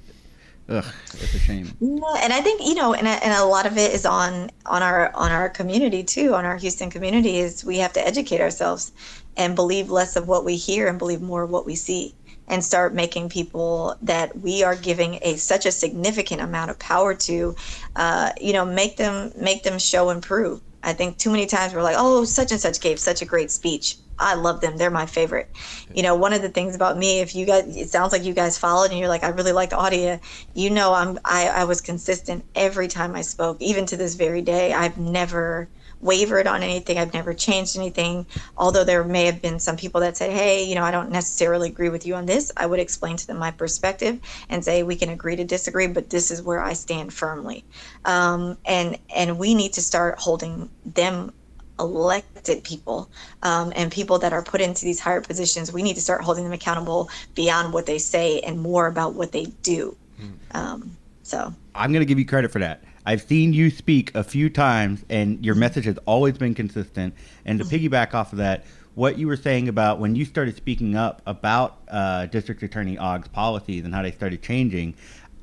[0.68, 1.76] Ugh, it's a shame.
[1.80, 4.52] Yeah, and I think you know, and a, and a lot of it is on
[4.68, 7.40] on our on our community too, on our Houston community.
[7.40, 8.92] Is we have to educate ourselves
[9.36, 12.14] and believe less of what we hear and believe more of what we see
[12.50, 17.14] and start making people that we are giving a such a significant amount of power
[17.14, 17.56] to,
[17.96, 20.62] uh, you know, make them make them show and prove.
[20.84, 23.52] I think too many times we're like, oh, such and such gave such a great
[23.52, 23.98] speech.
[24.18, 24.78] I love them.
[24.78, 25.50] They're my favorite.
[25.94, 28.34] You know, one of the things about me, if you guys, it sounds like you
[28.34, 30.20] guys followed and you're like, I really like the audio.
[30.54, 34.42] You know, I'm, I, I was consistent every time I spoke, even to this very
[34.42, 34.74] day.
[34.74, 35.70] I've never
[36.02, 36.98] wavered on anything.
[36.98, 38.26] I've never changed anything.
[38.58, 41.70] Although there may have been some people that said, hey, you know, I don't necessarily
[41.70, 42.52] agree with you on this.
[42.58, 46.10] I would explain to them my perspective and say we can agree to disagree, but
[46.10, 47.66] this is where I stand firmly.
[48.06, 51.34] Um, and and we need to start holding them
[51.80, 53.10] elected people
[53.44, 56.44] um, and people that are put into these higher positions, we need to start holding
[56.44, 59.96] them accountable beyond what they say and more about what they do.
[60.18, 60.32] Hmm.
[60.52, 62.84] Um, so I'm going to give you credit for that.
[63.06, 67.14] I've seen you speak a few times, and your message has always been consistent.
[67.46, 70.96] And to piggyback off of that, what you were saying about when you started speaking
[70.96, 74.96] up about uh, District Attorney Ogg's policies and how they started changing,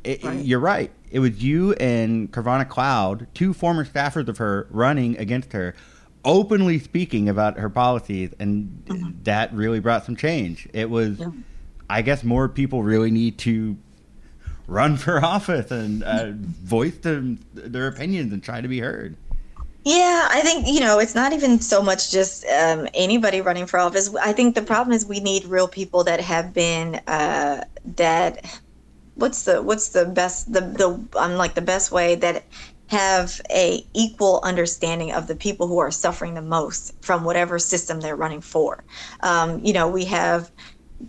[0.04, 0.44] it, Right.
[0.44, 0.90] you're right.
[1.10, 5.74] It was you and Carvana Cloud, two former staffers of her, running against her,
[6.24, 10.68] openly speaking about her policies, and that really brought some change.
[10.72, 11.30] It was, Yeah.
[11.88, 13.76] I guess, more people really need to
[14.66, 19.16] run for office and uh, voice them, their opinions and try to be heard.
[19.84, 23.78] Yeah, I think you know it's not even so much just um, anybody running for
[23.78, 24.12] office.
[24.16, 27.64] I think the problem is we need real people that have been uh,
[27.94, 28.60] that.
[29.14, 32.44] What's the what's the best the the I'm like the best way that
[32.88, 38.00] have a equal understanding of the people who are suffering the most from whatever system
[38.00, 38.84] they're running for.
[39.20, 40.50] Um, you know, we have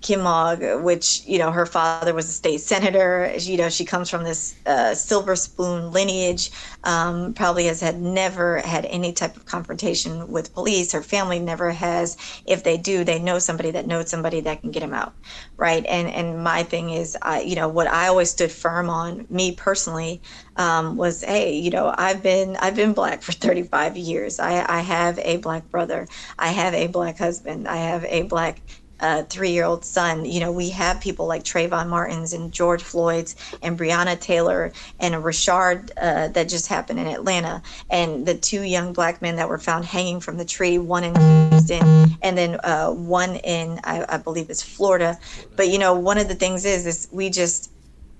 [0.02, 3.34] Kim Ogg, which you know her father was a state senator.
[3.40, 6.52] You know she comes from this uh, silver spoon lineage.
[6.84, 10.92] Um, probably has had never had any type of confrontation with police.
[10.92, 12.18] Her family never has.
[12.46, 15.16] If they do, they know somebody that knows somebody that can get him out,
[15.58, 15.86] right?
[15.86, 19.26] And and my thing is, I you know what I always stood firm on.
[19.30, 20.22] Me personally
[20.58, 24.40] um, was, hey, you know I've been I've been black for 35 years.
[24.40, 26.08] I I have a black brother.
[26.38, 27.68] I have a black husband.
[27.68, 28.62] I have a black
[29.00, 30.26] uh, three-year-old son.
[30.26, 35.16] You know, we have people like Trayvon Martins and George Floyd's and Breonna Taylor and
[35.16, 39.50] a Rayshard uh, that just happened in Atlanta, and the two young black men that
[39.50, 41.16] were found hanging from the tree, one in
[41.52, 45.18] Houston and then uh, one in I, I believe it's Florida.
[45.56, 47.72] But you know, one of the things is is we just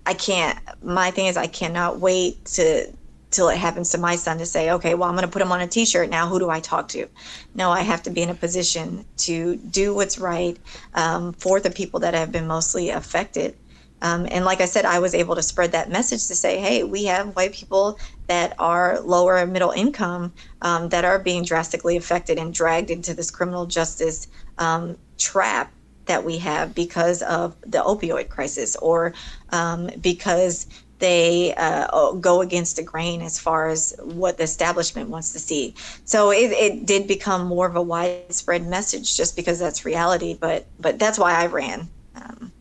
[0.06, 0.58] I can't.
[0.82, 2.92] My thing is I cannot wait to
[3.32, 5.52] till it happens to my son to say, okay, well, I'm going to put him
[5.52, 6.28] on a T-shirt now.
[6.28, 7.08] Who do I talk to?
[7.54, 10.58] No, I have to be in a position to do what's right
[10.94, 13.56] um, for the people that have been mostly affected.
[14.02, 16.84] Um, and like I said, I was able to spread that message to say, hey,
[16.84, 17.98] we have white people
[18.28, 23.14] that are lower and middle income um, that are being drastically affected and dragged into
[23.14, 24.28] this criminal justice
[24.60, 25.74] um, trap
[26.06, 29.14] that we have because of the opioid crisis or
[29.50, 30.68] um, because
[31.00, 35.76] they uh, go against the grain as far as what the establishment wants to see.
[36.06, 40.38] So it, it did become more of a widespread message just because that's reality.
[40.40, 41.90] But but that's why I ran.
[42.16, 42.52] Um,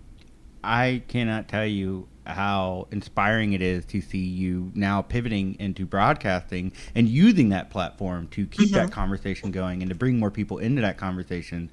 [0.63, 6.73] I cannot tell you how inspiring it is to see you now pivoting into broadcasting
[6.95, 10.83] and using that platform to keep that conversation going and to bring more people into
[10.83, 11.71] that conversation.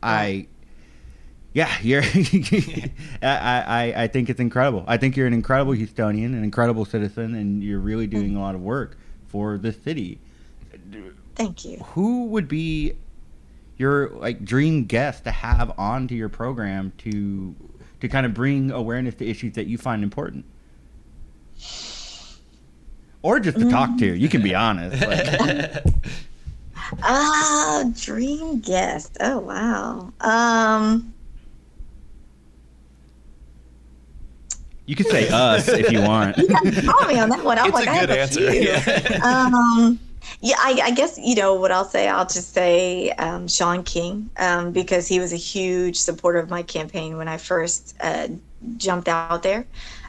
[0.00, 0.46] I,
[1.58, 2.02] yeah, you're.
[3.22, 4.84] I, I I think it's incredible.
[4.86, 8.54] I think you're an incredible Houstonian, an incredible citizen, and you're really doing a lot
[8.54, 8.96] of work
[9.26, 10.20] for the city.
[11.34, 11.78] thank you.
[11.94, 12.92] Who would be
[13.76, 17.54] your like dream guest to have onto your program to
[18.00, 20.44] to kind of bring awareness to issues that you find important?
[23.22, 24.06] Or just to talk to.
[24.06, 25.00] You can be honest.
[25.04, 25.84] but-
[27.02, 29.16] Ah, dream guest.
[29.20, 30.10] Oh wow.
[30.20, 31.12] Um,
[34.88, 36.36] you can say us if you want.
[36.38, 37.58] You guys can call me on that one.
[37.58, 38.50] I'm It's like, a I good have answer.
[38.50, 38.60] few.
[38.60, 39.20] Yeah.
[39.22, 40.00] um,
[40.40, 42.08] yeah, I, I guess you know what I'll say.
[42.08, 46.62] I'll just say um, Shaun King um, because he was a huge supporter of my
[46.62, 48.28] campaign when I first uh,
[48.76, 49.66] jumped out there.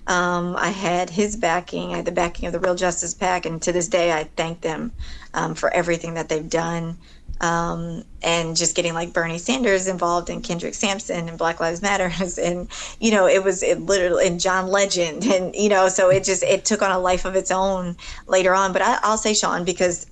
[0.08, 3.62] Um, I had his backing, I had the backing of the Real Justice PAC, and
[3.62, 4.92] to this day, I thank them
[5.36, 6.98] um, for everything that they've done.
[7.42, 12.12] Um, and just getting like Bernie Sanders involved and Kendrick Sampson and Black Lives Matter.
[12.40, 12.70] And
[13.00, 15.26] you know it was it literally and John Legend.
[15.26, 17.96] And you know so it just it took on a life of its own
[18.28, 18.74] later on.
[18.74, 20.06] But I, I'll say Shaun because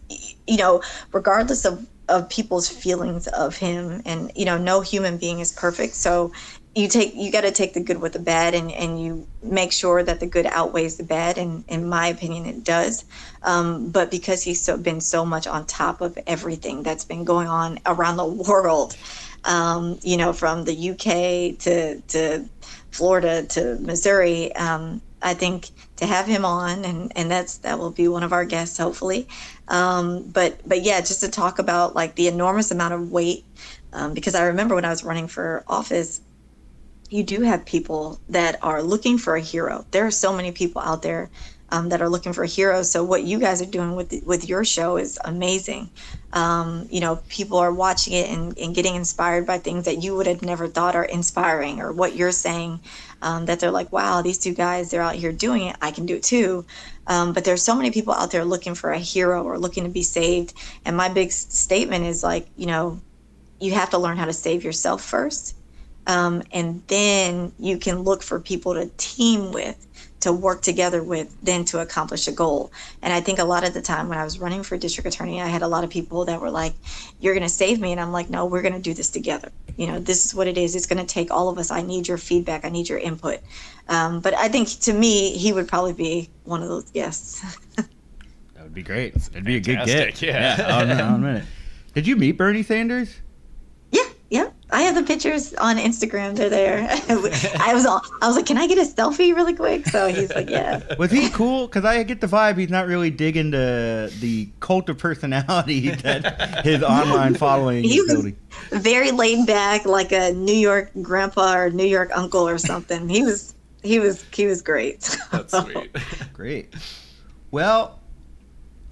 [0.48, 5.40] you know regardless of of people's feelings of him and you know no human being
[5.40, 5.96] is perfect.
[5.96, 6.32] So
[6.78, 9.72] you take you got to take the good with the bad and and you make
[9.72, 11.38] sure that the good outweighs the bad.
[11.38, 13.06] And in my opinion it does.
[13.44, 17.48] Um, but because he's so been so much on top of everything that's been going
[17.48, 18.96] on around the world
[19.46, 22.46] um, you know from the uk to to
[22.92, 27.92] florida to missouri um, i think to have him on and and that's that will
[27.92, 29.28] be one of our guests hopefully.
[29.68, 33.46] Um, but but yeah just to talk about like the enormous amount of weight
[33.94, 36.22] um, because i remember when i was running for office
[37.10, 39.86] you do have people that are looking for a hero.
[39.92, 41.30] There are so many people out there
[41.70, 42.90] um, that are looking for heroes.
[42.90, 45.90] So what you guys are doing with with your show is amazing.
[46.34, 50.16] Um, you know, people are watching it and, and getting inspired by things that you
[50.16, 52.80] would have never thought are inspiring, or what you're saying.
[53.22, 55.76] Um, that they're like, wow, these two guys, they're out here doing it.
[55.82, 56.66] I can do it too.
[57.08, 59.90] Um, but there's so many people out there looking for a hero or looking to
[59.90, 60.54] be saved.
[60.86, 63.02] And my big statement is like, you know,
[63.60, 65.56] you have to learn how to save yourself first
[66.08, 69.88] um, and then you can look for people to team with
[70.20, 72.72] to work together with then to accomplish a goal.
[73.02, 75.42] And I think a lot of the time when I was running for district attorney,
[75.42, 76.74] I had a lot of people that were like,
[77.20, 77.92] You're going to save me.
[77.92, 79.52] And I'm like, No, we're going to do this together.
[79.76, 80.76] You know, this is what it is.
[80.76, 81.70] It's going to take all of us.
[81.70, 83.40] I need your feedback, I need your input.
[83.90, 87.42] Um, but I think to me, he would probably be one of those guests.
[87.76, 87.88] that
[88.64, 89.16] would be great.
[89.16, 90.34] It'd be a good fantastic, get.
[90.34, 90.56] yeah.
[90.58, 91.44] yeah on, on a minute.
[91.94, 93.18] Did you meet Bernie Sanders?
[94.30, 94.50] Yeah, yeah.
[94.70, 96.36] I have the pictures on Instagram.
[96.36, 96.88] They're there.
[97.60, 99.86] I was all, I was like, can I get a selfie really quick?
[99.88, 100.82] So he's like, yeah.
[101.00, 101.68] Was he cool?
[101.68, 106.66] Because I get the vibe he's not really digging the the cult of personality that
[106.66, 108.38] his online following He is was building.
[108.72, 113.08] very laid back, like a New York grandpa or New York uncle or something.
[113.08, 115.18] He was, he was, he was great.
[115.32, 115.96] That's sweet.
[116.34, 116.74] Great.
[117.52, 118.00] Well,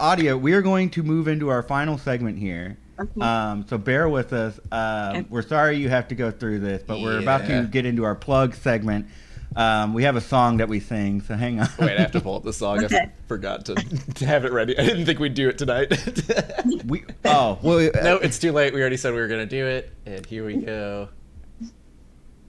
[0.00, 2.78] Audia, we are going to move into our final segment here.
[3.20, 4.58] Um, so bear with us.
[4.72, 5.26] Um, Okay.
[5.30, 8.14] We're sorry you have to go through this, but we're about to get into our
[8.14, 9.06] plug segment.
[9.54, 11.68] Um, we have a song that we sing, so hang on.
[11.78, 12.80] Wait, I have to pull up the song.
[12.80, 12.96] I Okay.
[12.96, 14.78] f- forgot to, to have it ready.
[14.78, 15.90] I didn't think we'd do it tonight.
[16.86, 18.74] we, oh, well, uh, no, it's too late.
[18.74, 21.08] We already said we were going to do it, and here we go.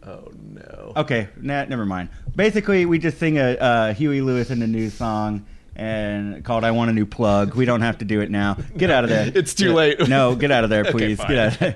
[0.05, 0.93] Oh no.
[0.97, 2.09] Okay, nah, never mind.
[2.35, 5.45] Basically, we just sing a uh, Huey Lewis and the News song
[5.77, 8.57] and called "I Want a New Plug." We don't have to do it now.
[8.75, 9.31] Get out of there.
[9.35, 10.07] It's too Get- late.
[10.09, 11.17] No, get out of there, please.
[11.17, 11.27] fine.
[11.29, 11.53] get out.
[11.53, 11.75] Of there.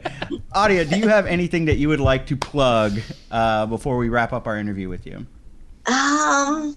[0.53, 2.99] Audia, do you have anything that you would like to plug
[3.31, 5.25] uh, before we wrap up our interview with you?
[5.85, 6.75] Um,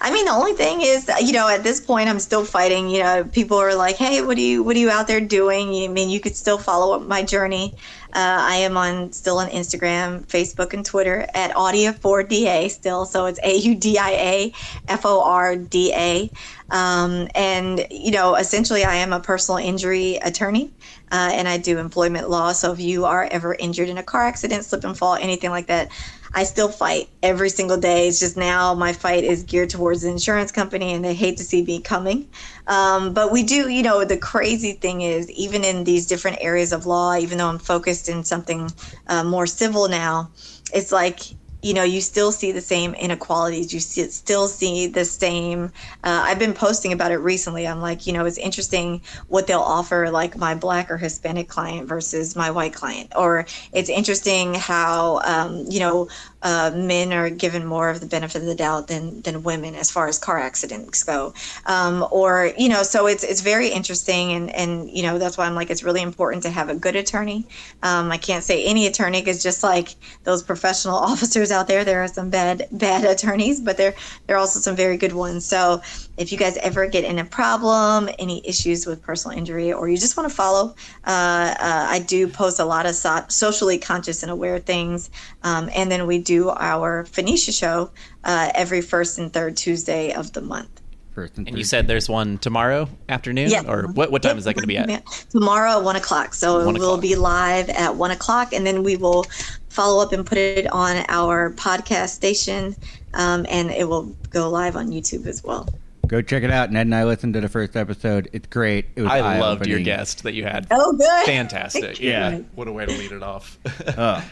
[0.00, 2.88] I mean, the only thing is, you know, at this point, I'm still fighting.
[2.88, 5.68] You know, people are like, "Hey, what are you, what are you out there doing?"
[5.84, 7.74] I mean, you could still follow up my journey.
[8.14, 13.06] Uh, I am on still on Instagram, Facebook, and Twitter at Audia4DA still.
[13.06, 14.52] So it's A U D I A
[14.88, 16.30] F O R D A.
[16.70, 20.72] Um, and you know, essentially, I am a personal injury attorney,
[21.10, 22.52] uh, and I do employment law.
[22.52, 25.66] So if you are ever injured in a car accident, slip and fall, anything like
[25.66, 25.90] that,
[26.34, 28.08] I still fight every single day.
[28.08, 31.44] It's just now my fight is geared towards the insurance company, and they hate to
[31.44, 32.28] see me coming.
[32.66, 36.72] Um, but we do, you know, the crazy thing is, even in these different areas
[36.72, 38.70] of law, even though I'm focused in something
[39.06, 40.30] uh, more civil now,
[40.72, 41.20] it's like
[41.64, 43.72] you know you still see the same inequalities.
[43.72, 45.72] You see, still see the same
[46.04, 47.66] uh, i've been posting about it recently.
[47.66, 51.88] I'm like you know it's interesting what they'll offer like my black or hispanic client
[51.88, 53.12] versus my white client.
[53.16, 56.08] Or it's interesting how um, you know
[56.44, 59.90] uh, men are given more of the benefit of the doubt than than women as
[59.90, 61.34] far as car accidents go.
[61.66, 65.46] Um, or you know so it's it's very interesting and and you know that's why
[65.46, 67.46] i'm like it's really important to have a good attorney.
[67.82, 72.02] Um, i can't say any attorney because just like those professional officers out there there
[72.04, 73.94] are some bad bad attorneys but there
[74.26, 75.44] there are also some very good ones.
[75.44, 75.80] So
[76.16, 79.96] if you guys ever get in a problem any issues with personal injury or you
[79.96, 80.74] just want to follow
[81.06, 85.10] uh, uh, i do post a lot of so- socially conscious and aware things
[85.42, 87.90] um, and then we do our Fanesha show
[88.24, 90.68] uh, every first and third tuesday of the month
[91.14, 91.56] First And third.
[91.56, 93.62] you said there's one tomorrow afternoon, Yeah.
[93.68, 94.10] or what?
[94.10, 94.38] What time Yep.
[94.38, 95.04] is that going to be at?
[95.30, 96.34] Tomorrow at one o'clock.
[96.34, 99.24] So One we'll be live at one o'clock, and then we will
[99.68, 102.74] follow up and put it on our podcast station,
[103.12, 105.68] um, and it will go live on YouTube as well.
[106.06, 106.70] Go check it out.
[106.70, 108.28] Ned and I listened to the first episode.
[108.32, 108.86] It's great.
[108.96, 110.66] It was I loved your guest that you had.
[110.70, 111.26] Oh, good.
[111.26, 112.00] Fantastic.
[112.00, 112.30] Yeah.
[112.30, 112.38] Yeah.
[112.54, 113.58] What a way to lead it off.
[113.96, 114.22] Uh,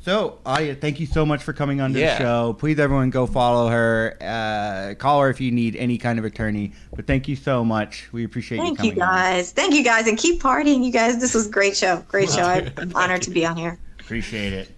[0.00, 2.16] so, Aya, thank you so much for coming on to Yeah.
[2.16, 2.52] the show.
[2.54, 4.16] Please, everyone, go follow her.
[4.20, 6.72] Uh, call her if you need any kind of attorney.
[6.96, 8.08] But thank you so much.
[8.12, 9.02] We appreciate Thank you you coming.
[9.02, 9.08] on.
[9.14, 9.52] guys.
[9.52, 11.20] Thank you guys, and keep partying, you guys.
[11.20, 12.02] This was a great show.
[12.08, 12.42] Great show.
[12.42, 13.78] I'm honored to be on here.
[14.00, 14.70] Appreciate it.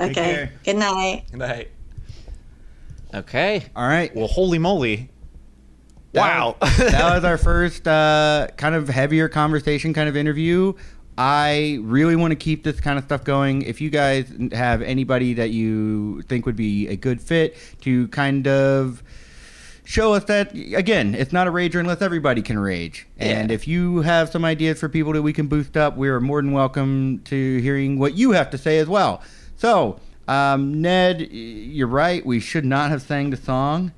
[0.00, 0.50] Okay.
[0.64, 1.24] Good night.
[1.30, 1.70] Good night.
[3.14, 3.64] Okay.
[3.76, 4.14] All right.
[4.16, 5.10] Well, holy moly!
[6.12, 6.56] That Wow.
[6.60, 10.74] was- that was our first uh, kind of heavier conversation, kind of interview.
[11.16, 13.62] I really want to keep this kind of stuff going.
[13.62, 18.46] If you guys have anybody that you think would be a good fit to kind
[18.48, 19.02] of
[19.84, 23.06] show us that, again, it's not a rager unless everybody can rage.
[23.18, 26.20] And if you have some ideas for people that we can boost up, we are
[26.20, 29.22] more than welcome to hearing what you have to say as well.
[29.56, 32.24] So, um, Ned, you're right.
[32.24, 33.92] We should not have sang the song.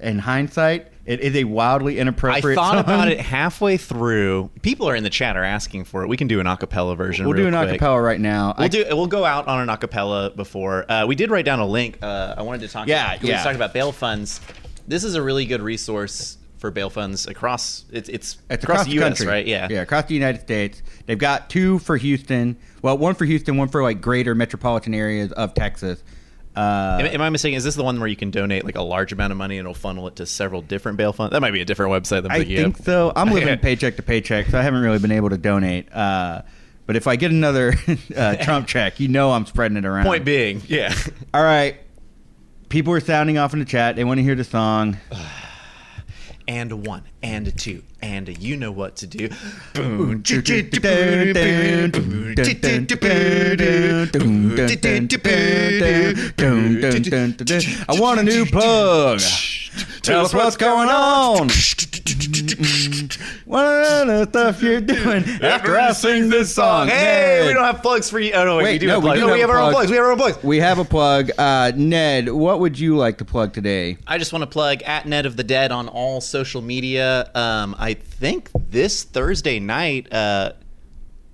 [0.00, 2.44] In hindsight, it is a wildly inappropriate.
[2.58, 2.78] I thought song.
[2.80, 4.50] about it halfway through.
[4.62, 6.08] People are in the chat are asking for it.
[6.08, 7.26] We can do an acapella version.
[7.26, 7.80] We'll do an quick.
[7.80, 8.54] acapella right now.
[8.56, 8.84] We'll I- do.
[8.90, 10.90] We'll go out on an acapella before.
[10.90, 11.98] Uh, we did write down a link.
[12.02, 12.86] Uh, I wanted to talk.
[12.86, 13.36] Yeah, about, We yeah.
[13.36, 14.40] was talking about bail funds.
[14.88, 17.84] This is a really good resource for bail funds across.
[17.90, 19.08] It's it's, It's across, across the the U.S.
[19.18, 19.46] country, Right?
[19.46, 19.66] Yeah.
[19.70, 20.82] yeah, across the United States.
[21.06, 22.56] They've got two for Houston.
[22.82, 26.02] Well, one for Houston, one for like greater metropolitan areas of Texas.
[26.56, 27.56] Uh, Am, am I mistaken?
[27.56, 29.66] Is this the one where you can donate like a large amount of money and
[29.66, 31.32] it'll funnel it to several different bail funds?
[31.32, 32.22] That might be a different website.
[32.22, 32.84] Than I think of.
[32.84, 33.12] so.
[33.14, 35.92] I'm living paycheck to paycheck, so I haven't really been able to donate.
[35.92, 36.42] Uh,
[36.86, 37.74] but if I get another
[38.16, 40.06] uh, Trump check, you know I'm spreading it around.
[40.06, 40.94] Point being, yeah.
[41.32, 41.76] All right.
[42.68, 43.96] people are sounding off in the chat.
[43.96, 44.96] They want to hear the song.
[46.50, 49.28] And one, and two, and you know what to do.
[57.88, 59.20] I want a new plug.
[60.02, 61.48] Tell us what's going on.
[63.44, 66.88] What are the stuff you're doing after I sing this song?
[66.88, 68.32] Hey, we don't have plugs for you.
[68.32, 69.20] Oh no, wait, Wait, we do no, have we plugs.
[69.20, 69.88] do no, have we have our own plugs.
[69.88, 69.90] plugs.
[69.90, 70.44] We have our own plugs.
[70.44, 71.30] We have a plug.
[71.38, 73.98] Uh, Ned, what would you like to plug today?
[74.06, 77.30] I just want to plug at Ned of the Dead on all social media.
[77.34, 80.52] Um, I think this Thursday night uh,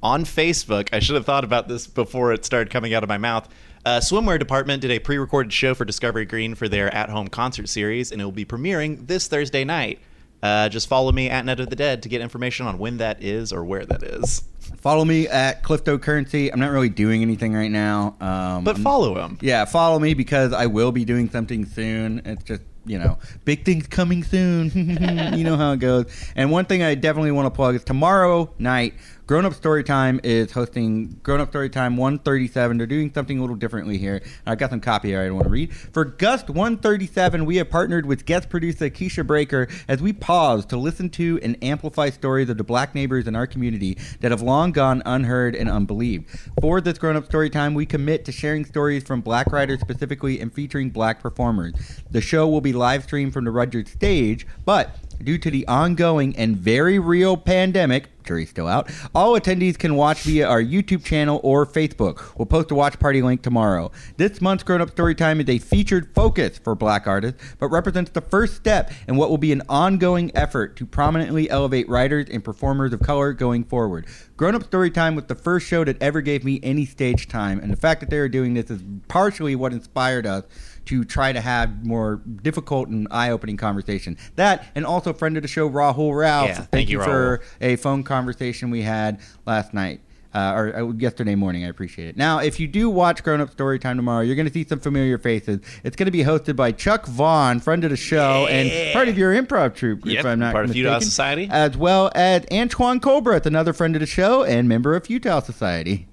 [0.02, 3.18] on Facebook, I should have thought about this before it started coming out of my
[3.18, 3.48] mouth.
[3.86, 7.28] Uh, Swimwear Department did a pre recorded show for Discovery Green for their at home
[7.28, 10.00] concert series, and it will be premiering this Thursday night.
[10.42, 13.22] Uh, just follow me at Ned of the Dead to get information on when that
[13.22, 14.42] is or where that is.
[14.78, 16.52] Follow me at Clifto Currency.
[16.52, 18.16] I'm not really doing anything right now.
[18.20, 19.38] Um, But I'm- follow him.
[19.40, 22.22] Yeah, follow me because I will be doing something soon.
[22.24, 24.70] It's just, you know, big things coming soon.
[25.38, 26.06] you know how it goes.
[26.34, 28.94] And one thing I definitely want to plug is tomorrow night,
[29.26, 32.78] Grown Up Storytime is hosting Grown Up Storytime 137.
[32.78, 34.22] They're doing something a little differently here.
[34.46, 35.74] I've got some copy here I want to read.
[35.74, 40.76] For Gust 137, we have partnered with guest producer Keisha Breaker as we pause to
[40.76, 44.70] listen to and amplify stories of the black neighbors in our community that have long
[44.70, 46.30] gone unheard and unbelieved.
[46.60, 50.54] For this Grown Up Storytime, we commit to sharing stories from black writers specifically and
[50.54, 51.74] featuring black performers.
[52.08, 56.36] The show will be live streamed from the Rudyard stage, but due to the ongoing
[56.36, 61.40] and very real pandemic, jury's still out, all attendees can watch via our YouTube channel
[61.42, 62.36] or Facebook.
[62.36, 63.92] We'll post a watch party link tomorrow.
[64.16, 68.20] This month's Grown Up Storytime is a featured focus for black artists, but represents the
[68.20, 72.92] first step in what will be an ongoing effort to prominently elevate writers and performers
[72.92, 74.06] of color going forward.
[74.36, 77.72] Grown Up Storytime was the first show that ever gave me any stage time, and
[77.72, 80.44] the fact that they are doing this is partially what inspired us
[80.86, 84.16] to try to have more difficult and eye-opening conversation.
[84.36, 86.46] That and also friend of the show Rahul Rao.
[86.46, 90.00] Yeah, thank, thank you you, for a phone conversation we had last night.
[90.34, 92.16] Uh, or uh, yesterday morning, I appreciate it.
[92.18, 95.16] Now, if you do watch Grown Up Storytime tomorrow, you're going to see some familiar
[95.16, 95.60] faces.
[95.82, 99.16] It's going to be hosted by Chuck Vaughn, friend of the show, and part of
[99.16, 101.48] your improv troupe, Yep, if I'm not part of mistaken, Futile Society.
[101.50, 106.06] as well as Antoine Colbreth, another friend of the show and member of Futile Society.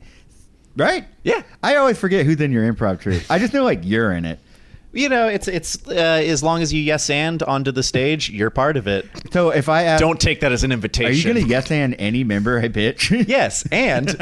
[0.77, 1.05] Right?
[1.23, 1.43] Yeah.
[1.61, 3.29] I always forget who's in your improv troupe.
[3.29, 4.39] I just know like you're in it.
[4.93, 8.51] You know, it's it's uh, as long as you yes and onto the stage, you're
[8.51, 9.07] part of it.
[9.31, 11.11] So if I ask, Don't take that as an invitation.
[11.11, 13.11] are you going to yes and any member I pitch?
[13.27, 14.15] Yes, and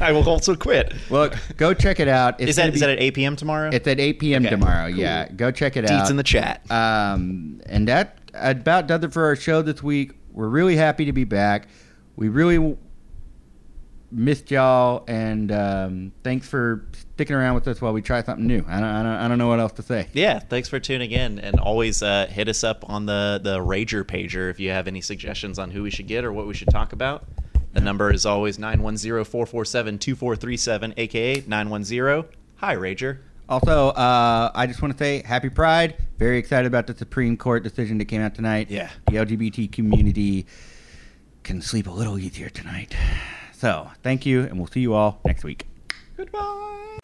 [0.00, 0.92] I will also quit.
[1.08, 2.40] well, go check it out.
[2.40, 3.36] It's Is that gonna is be- that at 8 p.m.
[3.36, 3.70] tomorrow?
[3.72, 4.42] It's at 8 p.m.
[4.44, 4.88] Okay, tomorrow.
[4.90, 4.98] cool.
[4.98, 6.10] Yeah, go check it Deets out.
[6.10, 6.68] in the chat.
[6.68, 10.14] Um, and that about does it for our show this week.
[10.32, 11.68] We're really happy to be back.
[12.16, 12.76] We really w-
[14.10, 16.84] missed y'all, and um, thanks for
[17.16, 18.62] sticking around with us while we try something new.
[18.68, 20.06] I don't, I don't, I don't know what else to say.
[20.12, 24.04] Yeah, thanks for tuning in, and always uh, hit us up on the the Rager
[24.04, 26.68] pager if you have any suggestions on who we should get or what we should
[26.68, 27.24] talk about.
[27.72, 32.24] The number is always 910-447-2437, aka 910.
[32.56, 33.20] Hi, Rager.
[33.48, 35.96] Also, uh, I just want to say Happy Pride.
[36.18, 38.70] Very excited about the Supreme Court decision that came out tonight.
[38.70, 38.90] Yeah.
[39.06, 40.44] the LGBT community
[41.44, 42.94] can sleep a little easier tonight.
[43.52, 45.66] So, thank you, and we'll see you all next week.
[46.16, 46.96] Goodbye.